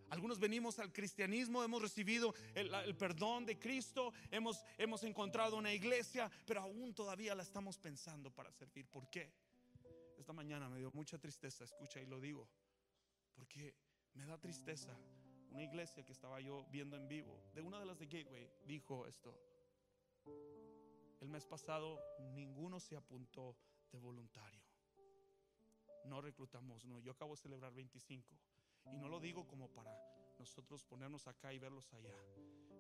[0.09, 6.31] Algunos venimos al cristianismo, hemos recibido el, perdón de Cristo, hemos, hemos encontrado una iglesia,
[6.45, 8.87] pero aún todavía la estamos pensando para servir.
[8.87, 9.33] ¿Por qué?
[10.27, 12.49] Esta mañana me dio mucha tristeza, escucha y lo digo,
[13.33, 13.73] porque
[14.13, 14.93] me da tristeza.
[15.51, 19.07] Una iglesia que estaba yo viendo en vivo, de una de las de Gateway, dijo
[19.07, 19.33] esto.
[21.21, 22.03] El mes pasado
[22.33, 23.55] ninguno se apuntó
[23.89, 24.65] de voluntario.
[26.03, 28.37] No reclutamos, no, yo acabo de celebrar 25
[28.91, 29.97] y no lo digo como para
[30.37, 32.17] nosotros ponernos acá y verlos allá,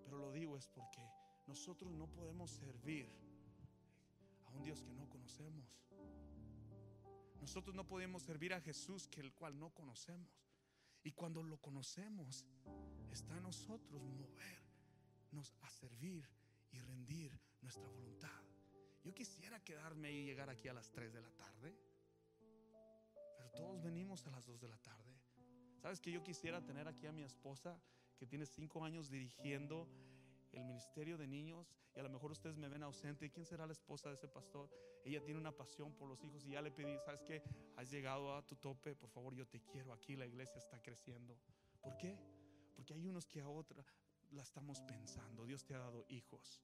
[0.03, 1.01] pero lo digo es porque
[1.45, 3.09] nosotros no podemos servir
[4.43, 5.87] a un Dios que no conocemos.
[7.41, 10.43] Nosotros no podemos servir a Jesús que el cual no conocemos.
[11.03, 12.45] Y cuando lo conocemos,
[13.11, 14.67] está a nosotros mover
[15.61, 16.27] a servir
[16.71, 18.41] y rendir nuestra voluntad.
[19.03, 21.77] Yo quisiera quedarme y llegar aquí a las 3 de la tarde,
[23.37, 25.15] pero todos venimos a las 2 de la tarde.
[25.81, 27.79] ¿Sabes que yo quisiera tener aquí a mi esposa
[28.17, 29.87] que tiene 5 años dirigiendo
[30.51, 33.29] el ministerio de niños y a lo mejor ustedes me ven ausente.
[33.29, 34.69] ¿Quién será la esposa de ese pastor?
[35.03, 37.43] Ella tiene una pasión por los hijos y ya le pedí, ¿sabes qué?
[37.75, 39.93] Has llegado a tu tope, por favor, yo te quiero.
[39.93, 41.37] Aquí la iglesia está creciendo.
[41.81, 42.17] ¿Por qué?
[42.75, 43.83] Porque hay unos que a otra
[44.31, 45.45] la estamos pensando.
[45.45, 46.61] Dios te ha dado hijos.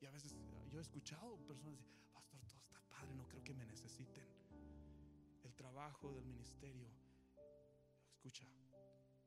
[0.00, 0.34] Y a veces
[0.70, 4.26] yo he escuchado personas pastor, todo está padre, no creo que me necesiten.
[5.44, 6.88] El trabajo del ministerio,
[8.14, 8.46] escucha,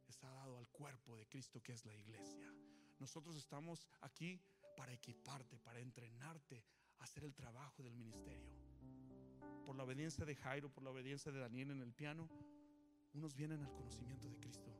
[0.08, 2.54] está dado al cuerpo de Cristo que es la iglesia.
[3.00, 4.40] Nosotros estamos aquí
[4.76, 6.64] para equiparte, para entrenarte
[7.00, 8.50] a hacer el trabajo del ministerio.
[9.66, 12.30] Por la obediencia de Jairo, por la obediencia de Daniel en el piano,
[13.14, 14.72] unos vienen al conocimiento de Cristo.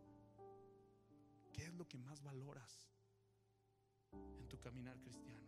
[1.54, 2.90] ¿Qué es lo que más valoras
[4.12, 5.44] en tu caminar cristiano?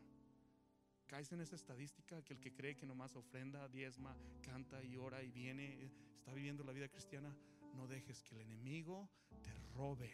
[1.08, 5.22] Caes en esa estadística que el que cree que nomás ofrenda, diezma, canta y ora
[5.22, 7.36] y viene, está viviendo la vida cristiana.
[7.74, 9.10] No dejes que el enemigo
[9.44, 10.12] te robe.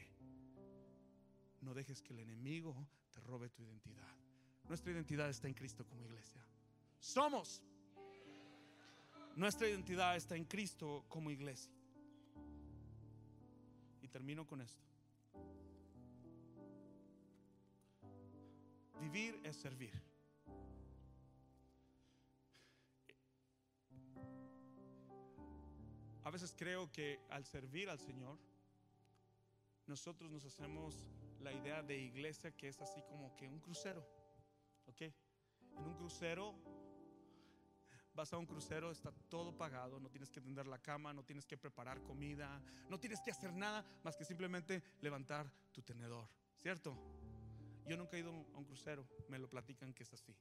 [1.61, 2.75] No dejes que el enemigo
[3.11, 4.07] te robe tu identidad.
[4.67, 6.43] Nuestra identidad está en Cristo como iglesia.
[6.99, 7.61] Somos.
[9.35, 11.71] Nuestra identidad está en Cristo como iglesia.
[14.01, 14.83] Y termino con esto.
[18.99, 19.93] Vivir es servir.
[26.23, 28.37] A veces creo que al servir al Señor,
[29.87, 31.05] nosotros nos hacemos
[31.39, 34.05] la idea de iglesia que es así como que un crucero.
[34.85, 35.01] ¿Ok?
[35.01, 36.55] En un crucero,
[38.13, 41.45] vas a un crucero, está todo pagado, no tienes que tender la cama, no tienes
[41.45, 46.27] que preparar comida, no tienes que hacer nada más que simplemente levantar tu tenedor.
[46.61, 46.95] ¿Cierto?
[47.87, 50.35] Yo nunca he ido a un crucero, me lo platican que es así.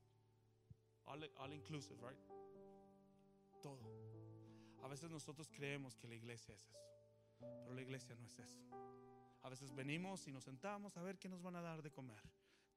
[1.07, 2.19] All, inclusive, right?
[3.63, 3.81] Todo.
[4.83, 6.79] A veces nosotros creemos que la iglesia es eso,
[7.63, 8.61] pero la iglesia no es eso.
[9.43, 12.21] A veces venimos y nos sentamos a ver qué nos van a dar de comer.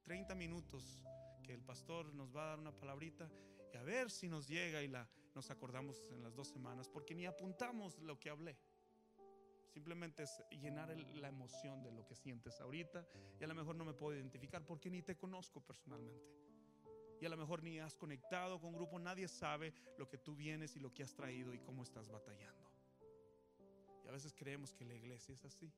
[0.04, 1.02] 30 minutos
[1.42, 3.30] que el pastor nos va a dar una palabrita
[3.72, 7.14] y a ver si nos llega y la, nos acordamos en las dos semanas, porque
[7.14, 8.56] ni apuntamos lo que hablé.
[9.74, 13.04] Simplemente es llenar la emoción de lo que sientes ahorita.
[13.40, 16.30] Y a lo mejor no me puedo identificar porque ni te conozco personalmente.
[17.20, 19.00] Y a lo mejor ni has conectado con un grupo.
[19.00, 22.70] Nadie sabe lo que tú vienes y lo que has traído y cómo estás batallando.
[24.04, 25.72] Y a veces creemos que la iglesia es así.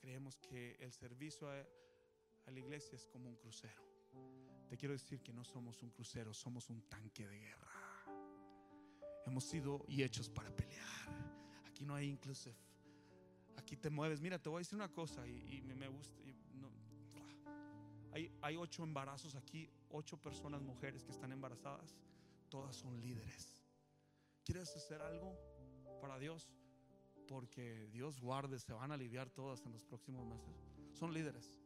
[0.00, 1.54] Creemos que el servicio a,
[2.46, 3.82] a la iglesia es como un crucero.
[4.68, 7.70] Te quiero decir que no somos un crucero, somos un tanque de guerra.
[9.26, 10.86] Hemos sido y hechos para pelear.
[11.66, 12.70] Aquí no hay inclusive
[13.70, 14.20] aquí te mueves.
[14.20, 16.20] Mira, te voy a decir una cosa y, me, gusta.
[18.12, 21.96] hay, hay ocho embarazos aquí, ocho personas, mujeres que están embarazadas.
[22.48, 23.62] Todas son líderes.
[24.44, 25.38] ¿Quieres hacer algo
[26.00, 26.50] para Dios?
[27.30, 30.66] Porque Dios guarde, se van a aliviar todas en los próximos meses.
[30.92, 31.56] Son líderes.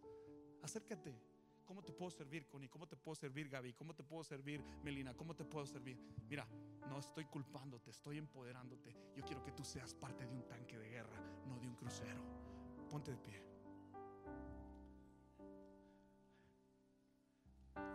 [0.62, 1.18] Acércate.
[1.64, 2.68] ¿Cómo te puedo servir, Connie?
[2.68, 3.72] ¿Cómo te puedo servir, Gaby?
[3.72, 5.14] ¿Cómo te puedo servir, Melina?
[5.14, 5.98] ¿Cómo te puedo servir?
[6.28, 6.46] Mira,
[6.86, 8.94] no estoy culpándote, estoy empoderándote.
[9.16, 12.22] Yo quiero que tú seas parte de un tanque de guerra, no de un crucero.
[12.90, 13.42] Ponte de pie.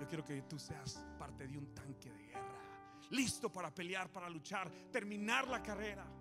[0.01, 4.27] Yo quiero que tú seas parte de un tanque de guerra, listo para pelear, para
[4.27, 6.18] luchar, terminar la carrera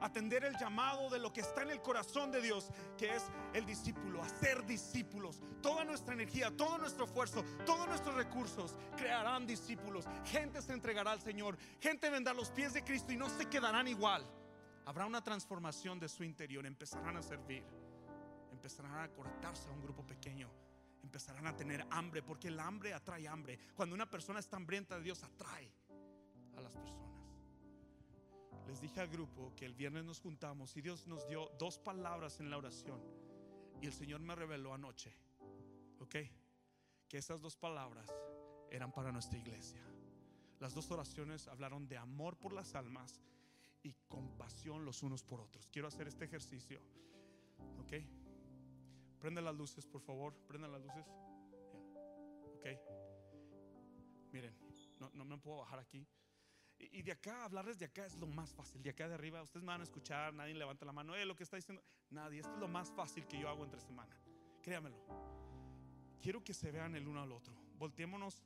[0.00, 3.64] atender el llamado de lo que está en el corazón de Dios, que es el
[3.66, 5.40] discípulo, hacer discípulos.
[5.62, 10.06] Toda nuestra energía, todo nuestro esfuerzo, todos nuestros recursos crearán discípulos.
[10.24, 13.46] Gente se entregará al Señor, gente vendrá a los pies de Cristo y no se
[13.46, 14.26] quedarán igual.
[14.86, 17.64] Habrá una transformación de su interior, empezarán a servir,
[18.50, 20.50] empezarán a cortarse a un grupo pequeño
[21.02, 23.58] empezarán a tener hambre, porque el hambre atrae hambre.
[23.74, 25.72] Cuando una persona está hambrienta de Dios, atrae
[26.56, 27.19] a las personas
[28.70, 32.38] les dije al grupo que el viernes nos juntamos y Dios nos dio dos palabras
[32.38, 33.02] en la oración.
[33.82, 35.12] Y el Señor me reveló anoche,
[35.98, 36.14] ¿ok?
[37.08, 38.08] Que esas dos palabras
[38.70, 39.82] eran para nuestra iglesia.
[40.60, 43.20] Las dos oraciones hablaron de amor por las almas
[43.82, 45.68] y compasión los unos por otros.
[45.72, 46.80] Quiero hacer este ejercicio,
[47.80, 47.92] ¿ok?
[49.18, 50.32] Prende las luces, por favor.
[50.46, 51.06] Prende las luces.
[52.54, 52.66] ¿Ok?
[54.30, 54.56] Miren,
[55.00, 56.06] no, no me puedo bajar aquí.
[56.92, 58.82] Y de acá, hablarles de acá es lo más fácil.
[58.82, 61.36] De acá de arriba, ustedes me van a escuchar, nadie levanta la mano, eh, lo
[61.36, 62.40] que está diciendo, nadie.
[62.40, 64.16] Esto es lo más fácil que yo hago entre semana.
[64.62, 64.96] Créamelo.
[66.20, 67.54] Quiero que se vean el uno al otro.
[67.76, 68.42] Volteémonos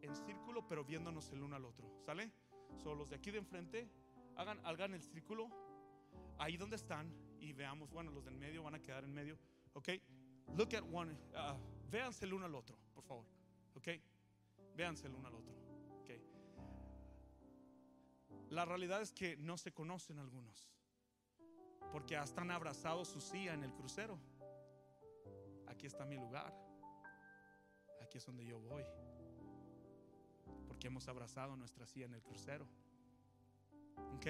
[0.00, 1.90] en círculo, pero viéndonos el uno al otro.
[2.06, 2.30] ¿Sale?
[2.76, 3.90] Solo los de aquí de enfrente,
[4.36, 5.50] hagan, hagan el círculo
[6.38, 9.38] ahí donde están y veamos, bueno, los del medio van a quedar en medio.
[9.74, 9.88] Ok,
[10.56, 11.12] look at one.
[11.12, 13.26] Uh, véanse el uno al otro, por favor.
[13.74, 13.88] Ok,
[14.76, 15.59] véanse el uno al otro.
[18.50, 20.68] La realidad es que no se conocen algunos,
[21.92, 24.18] porque hasta han abrazado su silla en el crucero.
[25.68, 26.52] Aquí está mi lugar,
[28.02, 28.82] aquí es donde yo voy,
[30.66, 32.66] porque hemos abrazado nuestra silla en el crucero.
[34.16, 34.26] Ok,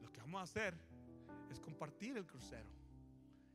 [0.00, 0.76] lo que vamos a hacer
[1.48, 2.68] es compartir el crucero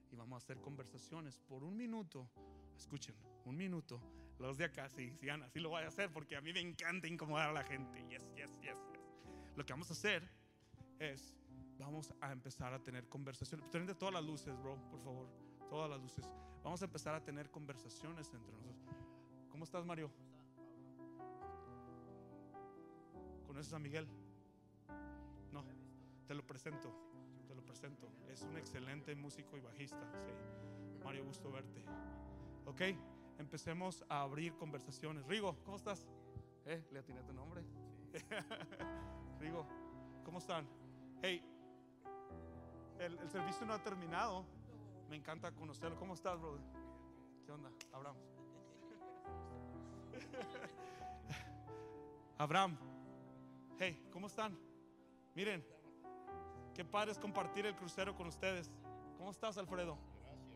[0.09, 2.29] y vamos a hacer conversaciones por un minuto.
[2.77, 4.01] Escuchen, un minuto.
[4.39, 7.09] Los de acá, sí, sí, así lo voy a hacer porque a mí me encanta
[7.09, 8.05] incomodar a la gente.
[8.07, 9.00] Yes, yes, yes.
[9.55, 10.27] Lo que vamos a hacer
[10.99, 11.33] es,
[11.77, 13.67] vamos a empezar a tener conversaciones.
[13.69, 15.27] Prende todas las luces, bro, por favor.
[15.69, 16.29] Todas las luces.
[16.63, 18.95] Vamos a empezar a tener conversaciones entre nosotros.
[19.49, 20.11] ¿Cómo estás, Mario?
[23.47, 24.07] ¿Conoces a Miguel?
[25.51, 25.63] No,
[26.27, 26.93] te lo presento,
[27.47, 28.07] te lo presento.
[28.29, 30.01] Es un excelente músico y bajista.
[30.25, 31.03] Sí.
[31.03, 31.83] Mario, gusto verte.
[32.65, 32.81] Ok,
[33.39, 35.25] empecemos a abrir conversaciones.
[35.25, 36.07] Rigo, ¿cómo estás?
[36.65, 36.83] ¿Eh?
[36.91, 37.63] ¿Le atiné tu nombre?
[39.41, 39.65] Rigo,
[40.23, 40.67] ¿cómo están?
[41.23, 41.43] Hey,
[42.99, 44.45] el, el, servicio no ha terminado.
[45.09, 45.97] Me encanta conocerlo.
[45.97, 46.61] ¿Cómo estás, brother?
[47.43, 47.71] ¿Qué onda?
[47.91, 48.15] Abraham.
[52.37, 52.77] Abraham.
[53.79, 54.55] Hey, ¿cómo están?
[55.33, 55.65] Miren,
[56.75, 58.69] qué padre es compartir el crucero con ustedes.
[59.17, 59.97] ¿Cómo estás, Alfredo?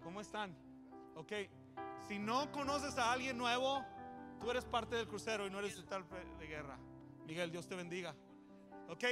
[0.04, 0.56] ¿Cómo están?
[1.16, 1.32] Ok,
[2.08, 3.84] si no conoces a alguien nuevo,
[4.40, 6.06] tú eres parte del crucero y no eres tal
[6.38, 6.78] de guerra.
[7.26, 8.16] Miguel, Dios te bendiga.
[8.90, 9.04] Ok,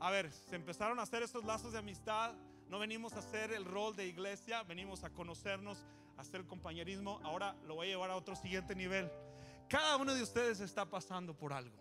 [0.00, 2.34] a ver, se empezaron a hacer estos lazos de amistad.
[2.68, 5.84] No venimos a hacer el rol de iglesia, venimos a conocernos,
[6.16, 7.20] a hacer compañerismo.
[7.22, 9.10] Ahora lo voy a llevar a otro siguiente nivel.
[9.68, 11.76] Cada uno de ustedes está pasando por algo.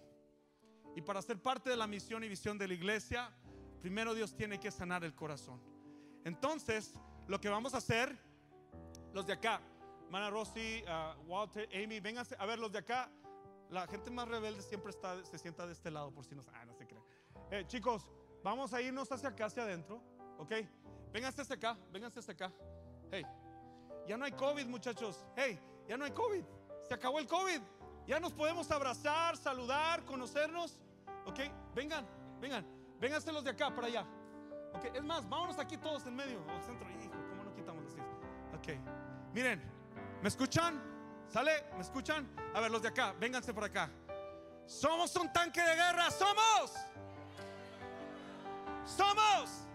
[0.95, 3.32] Y para ser parte de la misión y visión de la iglesia,
[3.82, 5.62] primero Dios tiene que sanar el corazón.
[6.26, 6.93] Entonces,
[7.28, 8.18] lo que vamos a hacer,
[9.14, 9.62] los de acá,
[10.10, 13.10] Mana Rossi, uh, Walter, Amy, vénganse a ver los de acá.
[13.70, 16.66] La gente más rebelde siempre está, se sienta de este lado, por si no, ah,
[16.66, 16.96] no se creen.
[17.49, 18.09] Eh, chicos,
[18.43, 20.01] vamos a irnos hacia acá, hacia adentro,
[20.37, 20.51] ¿ok?
[21.13, 22.51] Vénganse hasta acá, vénganse hasta acá.
[23.09, 23.25] Hey,
[24.05, 25.25] ya no hay COVID, muchachos.
[25.35, 26.43] Hey, ya no hay COVID.
[26.87, 27.61] Se acabó el COVID.
[28.05, 30.79] Ya nos podemos abrazar, saludar, conocernos.
[31.25, 31.39] ¿Ok?
[31.73, 32.05] Vengan,
[32.39, 32.65] vengan.
[32.99, 34.05] Vénganse los de acá para allá.
[34.73, 34.85] ¿Ok?
[34.93, 36.87] Es más, vámonos aquí todos en medio, al centro.
[37.29, 37.83] ¿cómo no quitamos?
[38.57, 38.77] Ok.
[39.33, 39.61] Miren,
[40.21, 40.81] ¿me escuchan?
[41.27, 41.65] ¿Sale?
[41.75, 42.27] ¿Me escuchan?
[42.53, 43.89] A ver, los de acá, vénganse por acá.
[44.65, 46.73] Somos un tanque de guerra, somos.
[48.88, 49.67] Somos.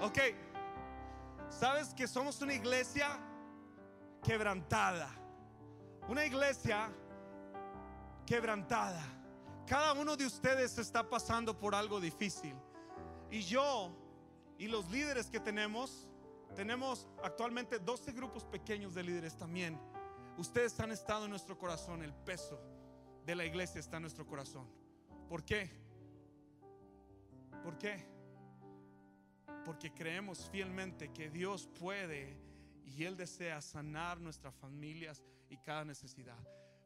[0.00, 0.18] Ok.
[1.48, 3.18] ¿Sabes que somos una iglesia
[4.22, 5.10] quebrantada?
[6.08, 6.90] Una iglesia
[8.24, 9.02] quebrantada.
[9.66, 12.54] Cada uno de ustedes está pasando por algo difícil.
[13.30, 13.90] Y yo
[14.58, 16.08] y los líderes que tenemos,
[16.54, 19.78] tenemos actualmente 12 grupos pequeños de líderes también.
[20.36, 22.60] Ustedes han estado en nuestro corazón, el peso
[23.26, 24.66] de la iglesia está en nuestro corazón.
[25.28, 25.89] ¿Por qué?
[27.62, 28.06] ¿Por qué?
[29.64, 32.36] Porque creemos fielmente que Dios puede
[32.84, 36.38] y Él desea sanar nuestras familias y cada necesidad.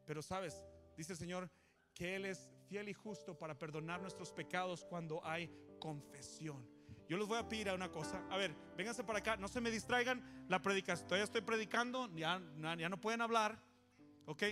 [0.05, 0.63] Pero sabes,
[0.97, 1.49] dice el Señor
[1.93, 5.49] que Él es fiel y justo para perdonar nuestros pecados cuando hay
[5.79, 6.67] confesión.
[7.07, 8.23] Yo les voy a pedir a una cosa.
[8.29, 10.45] A ver, vénganse para acá, no se me distraigan.
[10.49, 12.41] La predicación, todavía estoy predicando, ya,
[12.77, 13.61] ya no pueden hablar.
[14.25, 14.43] Ok,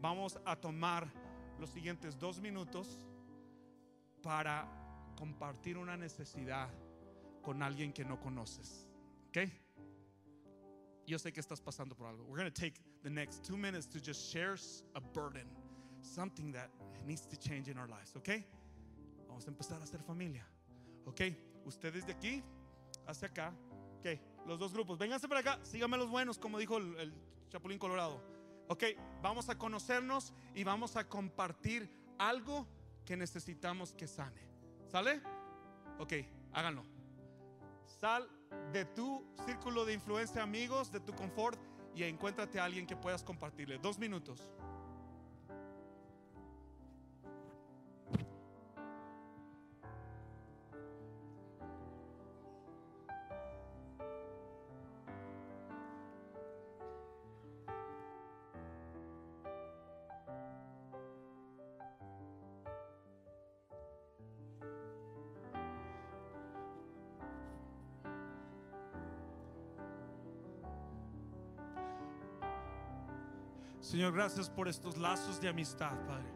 [0.00, 1.12] vamos a tomar
[1.58, 3.06] los siguientes dos minutos
[4.22, 4.85] para
[5.16, 6.68] compartir una necesidad
[7.42, 8.86] con alguien que no conoces.
[9.28, 9.38] ¿Ok?
[11.06, 12.24] Yo sé que estás pasando por algo.
[12.24, 14.56] We're going to take the next two minutes to just share
[14.94, 15.48] a burden,
[16.00, 16.70] something that
[17.04, 18.14] needs to change in our lives.
[18.16, 18.28] ¿Ok?
[19.28, 20.44] Vamos a empezar a hacer familia.
[21.06, 21.20] ¿Ok?
[21.64, 22.42] Ustedes de aquí
[23.06, 23.54] hacia acá.
[23.98, 24.98] Ok, los dos grupos.
[24.98, 25.58] Vénganse para acá.
[25.64, 27.14] Síganme los buenos, como dijo el, el
[27.48, 28.20] Chapulín Colorado.
[28.68, 28.84] Ok,
[29.22, 31.88] vamos a conocernos y vamos a compartir
[32.18, 32.66] algo
[33.04, 34.45] que necesitamos que sane.
[34.86, 35.20] ¿Sale?
[35.98, 36.12] Ok,
[36.52, 36.84] háganlo.
[37.84, 38.28] Sal
[38.72, 41.58] de tu círculo de influencia, amigos, de tu confort
[41.94, 43.78] y encuéntrate a alguien que puedas compartirle.
[43.78, 44.50] Dos minutos.
[73.96, 76.28] Señor, gracias por estos lazos de amistad, Padre.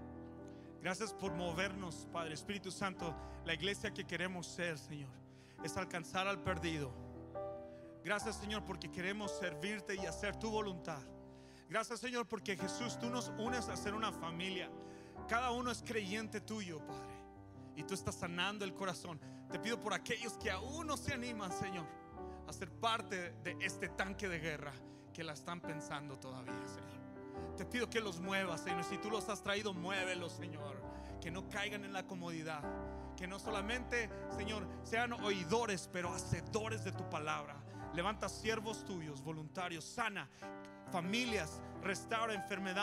[0.80, 2.32] Gracias por movernos, Padre.
[2.32, 5.10] Espíritu Santo, la iglesia que queremos ser, Señor,
[5.62, 6.90] es alcanzar al perdido.
[8.02, 11.02] Gracias Señor porque queremos servirte y hacer tu voluntad.
[11.68, 14.70] Gracias Señor porque Jesús tú nos unes a ser una familia.
[15.28, 17.14] Cada uno es creyente tuyo, Padre.
[17.76, 19.20] Y tú estás sanando el corazón.
[19.52, 21.84] Te pido por aquellos que aún no se animan, Señor,
[22.48, 24.72] a ser parte de este tanque de guerra
[25.12, 26.99] que la están pensando todavía, Señor.
[27.56, 28.84] Te pido que los muevas, Señor.
[28.84, 30.80] Si tú los has traído, muévelos, Señor.
[31.20, 32.62] Que no caigan en la comodidad.
[33.16, 37.56] Que no solamente, Señor, sean oidores, pero hacedores de tu palabra.
[37.94, 40.28] Levanta siervos tuyos, voluntarios, sana
[40.90, 42.80] familias, restaura enfermedades.